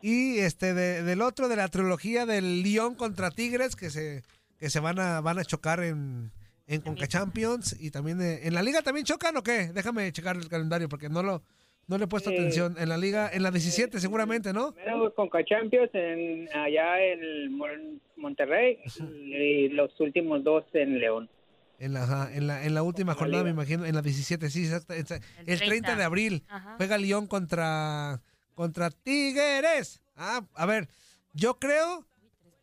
[0.00, 4.22] Y este de- del otro de la trilogía del Lyon contra Tigres que se
[4.58, 6.30] que se van a van a chocar en
[6.66, 9.68] en Conca Champions y también de- en la liga también chocan o qué?
[9.74, 11.42] Déjame checar el calendario porque no lo
[11.86, 12.76] no le he puesto Eh, atención.
[12.78, 14.72] En la liga en la 17 seguramente, ¿no?
[14.72, 21.28] Primero con Champions en, allá en Mon- Monterrey y los últimos dos en León.
[21.78, 24.64] En la, ajá, en la, en la última jornada, me imagino, en la 17, sí,
[24.64, 24.94] exacto.
[24.94, 25.26] exacto.
[25.40, 25.96] El 30, 30.
[25.96, 26.42] de abril
[26.78, 28.22] juega Lyon contra,
[28.54, 30.00] contra Tigres.
[30.16, 30.88] Ah, a ver,
[31.34, 32.06] yo creo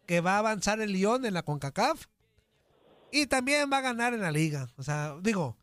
[0.07, 2.07] que va a avanzar el Lyon en la CONCACAF
[3.11, 4.67] y también va a ganar en la liga.
[4.77, 5.57] O sea, digo,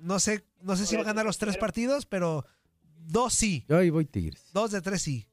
[0.00, 2.44] no sé, no sé si va a ganar los tres partidos, pero
[3.06, 3.64] dos sí.
[3.68, 4.50] Yo ahí voy Tigres.
[4.52, 5.26] Dos de tres sí.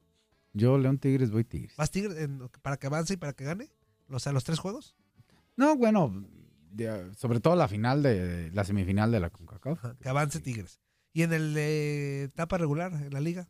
[0.53, 1.75] Yo, León Tigres, voy Tigres.
[1.77, 3.69] ¿Vas Tigres en- para que avance y para que gane?
[4.09, 4.95] O sea, los tres juegos.
[5.55, 6.25] No, bueno,
[6.71, 9.97] de- sobre todo la final de la semifinal de la CONCACAF.
[9.99, 10.79] Que avance Tigres.
[11.11, 13.47] Y en el de etapa regular, en la liga.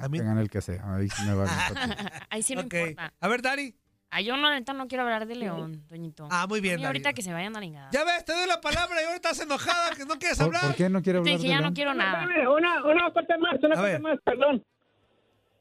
[0.00, 0.24] También.
[0.24, 0.94] Tengan el que sea.
[0.96, 1.44] Ahí sí me va.
[2.30, 2.74] Ahí sí no Ok.
[2.74, 3.14] importa.
[3.20, 3.76] A ver, Dari.
[4.10, 6.28] Ah, yo no, neta, no quiero hablar de León, Doñito.
[6.30, 6.86] Ah, muy bien, Dari.
[6.86, 9.44] ahorita que se vayan a la Ya ves, te doy la palabra y ahorita estás
[9.46, 10.62] enojada que no quieres ¿Por, hablar.
[10.62, 12.26] por qué no quiere Te hablar dije, de ya no quiero nada.
[12.50, 14.00] Una, una cosa más, una A cosa ver.
[14.00, 14.64] más, perdón.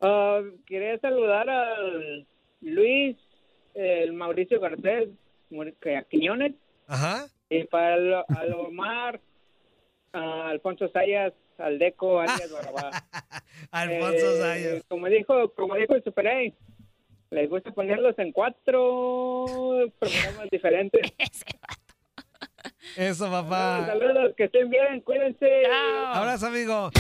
[0.02, 2.26] Ah, quería saludar al
[2.62, 3.18] Luis,
[3.74, 5.10] el Mauricio Garcés,
[5.52, 6.54] a Quiñones,
[6.88, 7.26] Ajá.
[7.50, 9.20] y para el, al Omar,
[10.14, 12.92] a Alfonso Sayas, al Deco, alias Barabá.
[13.72, 14.84] Alfonso Eh, Sayas.
[14.88, 16.42] Como dijo, como dijo el Super A,
[17.32, 19.46] les gusta ponerlos en cuatro
[20.00, 21.14] programas diferentes.
[22.96, 23.86] Eso, papá.
[23.86, 25.64] Saludos, que estén bien, cuídense.
[26.14, 26.92] Abrazo, amigo.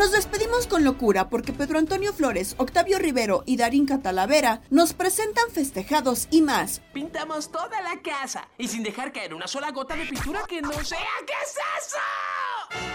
[0.00, 5.50] Nos despedimos con locura porque Pedro Antonio Flores, Octavio Rivero y Darín Catalavera nos presentan
[5.50, 6.80] festejados y más.
[6.94, 10.72] Pintamos toda la casa y sin dejar caer una sola gota de pintura que no
[10.72, 10.98] sea.
[11.26, 11.98] ¿Qué es eso?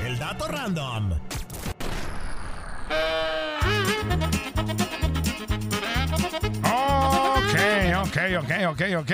[0.03, 1.11] El dato random.
[8.05, 9.11] Ok, ok, ok, ok.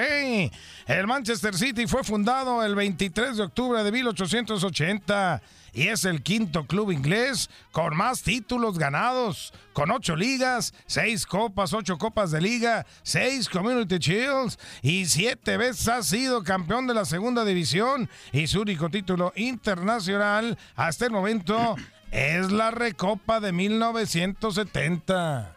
[0.87, 5.41] El Manchester City fue fundado el 23 de octubre de 1880
[5.73, 11.73] y es el quinto club inglés con más títulos ganados, con ocho ligas, seis copas,
[11.73, 17.05] ocho copas de liga, seis Community Shields y siete veces ha sido campeón de la
[17.05, 21.75] segunda división y su único título internacional hasta el momento
[22.11, 25.55] es la Recopa de 1970.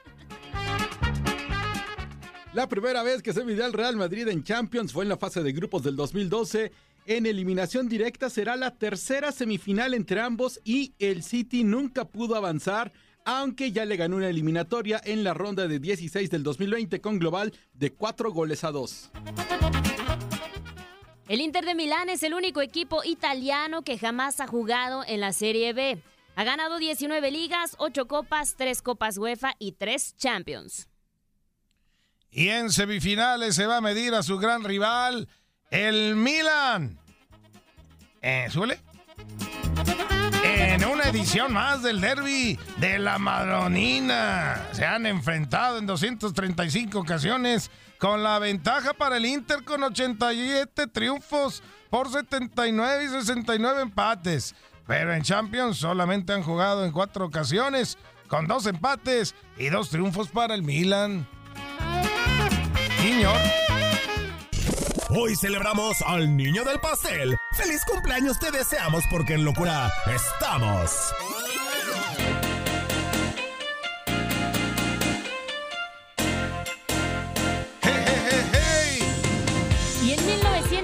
[2.52, 5.42] La primera vez que se midió al Real Madrid en Champions fue en la fase
[5.42, 6.70] de grupos del 2012.
[7.06, 12.92] En eliminación directa será la tercera semifinal entre ambos y el City nunca pudo avanzar,
[13.24, 17.52] aunque ya le ganó una eliminatoria en la ronda de 16 del 2020 con global
[17.72, 19.10] de 4 goles a 2.
[21.26, 25.32] El Inter de Milán es el único equipo italiano que jamás ha jugado en la
[25.32, 25.98] Serie B.
[26.36, 30.88] Ha ganado 19 ligas, 8 copas, 3 copas UEFA y 3 Champions.
[32.30, 35.28] Y en semifinales se va a medir a su gran rival,
[35.70, 36.98] el Milan.
[38.20, 38.80] Eh, ¿Suele?
[40.42, 44.66] En una edición más del derby de la Madronina.
[44.72, 51.62] Se han enfrentado en 235 ocasiones con la ventaja para el Inter con 87 triunfos
[51.90, 54.54] por 79 y 69 empates.
[54.86, 60.28] Pero en Champions solamente han jugado en cuatro ocasiones con dos empates y dos triunfos
[60.28, 61.26] para el Milan.
[62.98, 63.38] Señor.
[65.10, 67.36] Hoy celebramos al niño del pastel.
[67.56, 71.12] ¡Feliz cumpleaños te deseamos porque en locura estamos!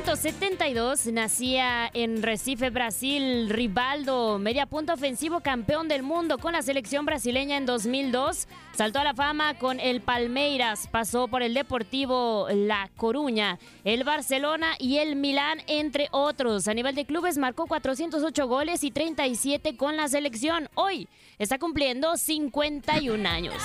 [0.01, 7.05] 1972 nacía en Recife, Brasil, Rivaldo, media punta ofensivo campeón del mundo con la selección
[7.05, 8.49] brasileña en 2002.
[8.75, 14.73] Saltó a la fama con el Palmeiras, pasó por el Deportivo La Coruña, el Barcelona
[14.79, 16.67] y el Milán, entre otros.
[16.67, 20.71] A nivel de clubes marcó 408 goles y 37 con la selección.
[20.77, 23.63] Hoy está cumpliendo 51 años.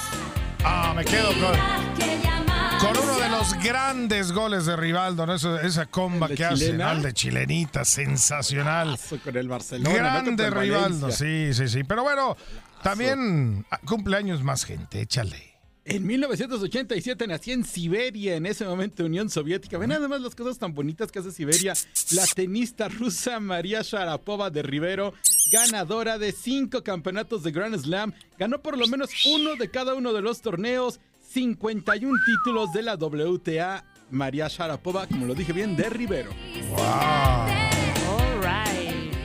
[0.65, 2.34] Ah, me quedo con,
[3.63, 5.35] grandes goles de Rivaldo, ¿no?
[5.35, 6.85] Eso- esa comba que hace, chilena.
[6.85, 6.97] ¿no?
[6.97, 8.97] El de chilenita, sensacional.
[9.23, 9.93] Con el Barcelona.
[9.95, 11.83] Grande Rivaldo, sí, sí, sí.
[11.83, 12.35] Pero bueno,
[12.83, 15.53] también cumpleaños más gente, échale.
[15.87, 19.77] En 1987 nació en Siberia, en ese momento Unión Soviética.
[19.77, 21.73] Ven nada más las cosas tan bonitas que hace Siberia.
[22.11, 25.13] La tenista rusa María Sharapova de Rivero,
[25.51, 30.11] ganadora de cinco campeonatos de Grand Slam, ganó por lo menos uno de cada uno
[30.11, 30.99] de los torneos,
[31.35, 33.83] 51 títulos de la WTA.
[34.09, 36.29] María Sharapova, como lo dije bien, de Rivero.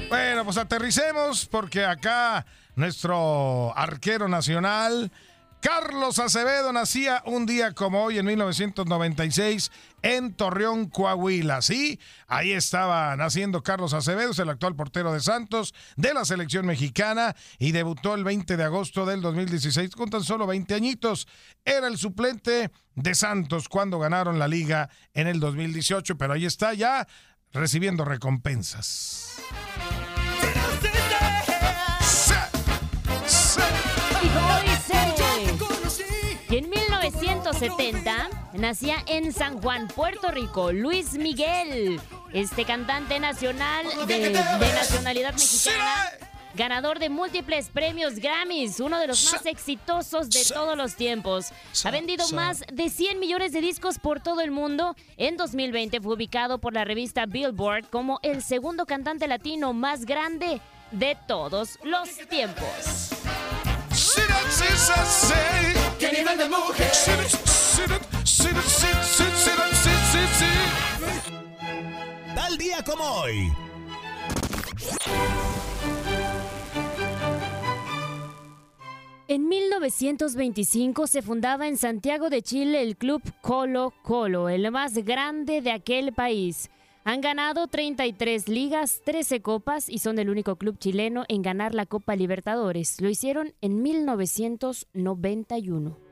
[0.08, 2.44] Bueno, pues aterricemos porque acá
[2.74, 5.12] nuestro arquero nacional,
[5.60, 11.60] Carlos Acevedo, nacía un día como hoy en 1996 en Torreón, Coahuila.
[11.60, 16.64] Sí, ahí estaba naciendo Carlos Acevedo, es el actual portero de Santos, de la selección
[16.64, 21.28] mexicana y debutó el 20 de agosto del 2016 con tan solo 20 añitos.
[21.64, 26.72] Era el suplente de Santos cuando ganaron la liga en el 2018, pero ahí está
[26.72, 27.06] ya
[27.52, 29.42] recibiendo recompensas.
[36.50, 42.00] Y en 1970 nacía en San Juan, Puerto Rico, Luis Miguel,
[42.32, 46.10] este cantante nacional de, de nacionalidad mexicana,
[46.54, 51.52] ganador de múltiples premios Grammys, uno de los más exitosos de todos los tiempos.
[51.84, 54.96] Ha vendido más de 100 millones de discos por todo el mundo.
[55.18, 60.60] En 2020 fue ubicado por la revista Billboard como el segundo cantante latino más grande
[60.90, 63.10] de todos los tiempos.
[66.20, 66.90] ¿Qué nivel de mujer?
[72.34, 73.50] Tal día como hoy.
[79.28, 85.62] En 1925 se fundaba en Santiago de Chile el club Colo Colo, el más grande
[85.62, 86.68] de aquel país.
[87.04, 91.86] Han ganado 33 ligas, 13 copas y son el único club chileno en ganar la
[91.86, 93.00] Copa Libertadores.
[93.00, 96.09] Lo hicieron en 1991.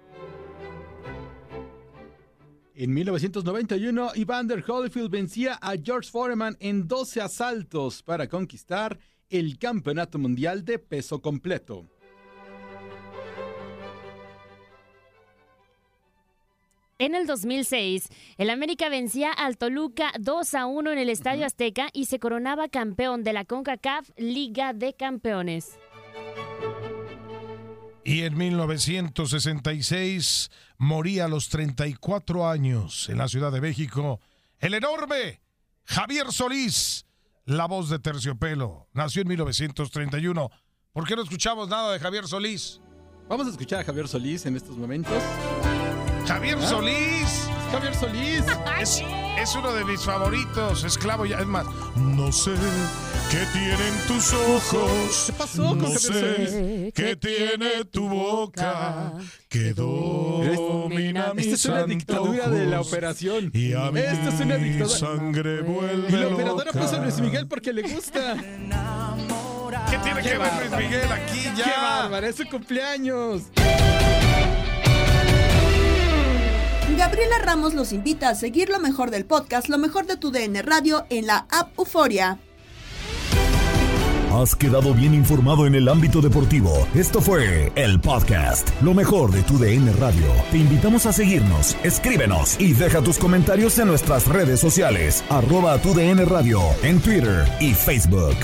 [2.80, 8.96] En 1991, Evander Holyfield vencía a George Foreman en 12 asaltos para conquistar
[9.30, 11.88] el Campeonato Mundial de Peso Completo.
[17.00, 21.88] En el 2006, el América vencía al Toluca 2 a 1 en el Estadio Azteca
[21.92, 25.76] y se coronaba campeón de la CONCACAF Liga de Campeones.
[28.08, 34.18] Y en 1966 moría a los 34 años en la Ciudad de México
[34.60, 35.42] el enorme
[35.84, 37.04] Javier Solís,
[37.44, 38.88] la voz de Terciopelo.
[38.94, 40.50] Nació en 1931.
[40.90, 42.80] ¿Por qué no escuchamos nada de Javier Solís?
[43.28, 45.22] Vamos a escuchar a Javier Solís en estos momentos.
[46.26, 46.66] Javier ¿Ah?
[46.66, 47.50] Solís.
[47.70, 48.44] Javier Solís.
[48.80, 49.02] Es,
[49.42, 51.38] es uno de mis favoritos, esclavo ya.
[51.38, 51.66] Es más,
[51.96, 52.52] no sé
[53.30, 55.24] qué tienen tus ojos.
[55.26, 59.14] ¿Qué pasó con No sé qué tiene tu boca
[59.48, 63.50] que domina mis Esta es una dictadura de la operación.
[63.54, 64.98] Y a mí Esta es una dictadura.
[64.98, 68.36] sangre vuelve Y la operadora puso a Luis Miguel porque le gusta.
[69.90, 72.08] ¿Qué tiene que ver Luis Miguel aquí ya?
[72.20, 73.42] ¡Qué su cumpleaños!
[76.96, 80.62] Gabriela Ramos los invita a seguir lo mejor del podcast, lo mejor de tu DN
[80.62, 82.38] Radio en la app Euforia.
[84.32, 86.86] Has quedado bien informado en el ámbito deportivo.
[86.94, 90.26] Esto fue el podcast, lo mejor de tu DN Radio.
[90.50, 95.94] Te invitamos a seguirnos, escríbenos y deja tus comentarios en nuestras redes sociales, arroba tu
[95.94, 98.36] DN Radio, en Twitter y Facebook.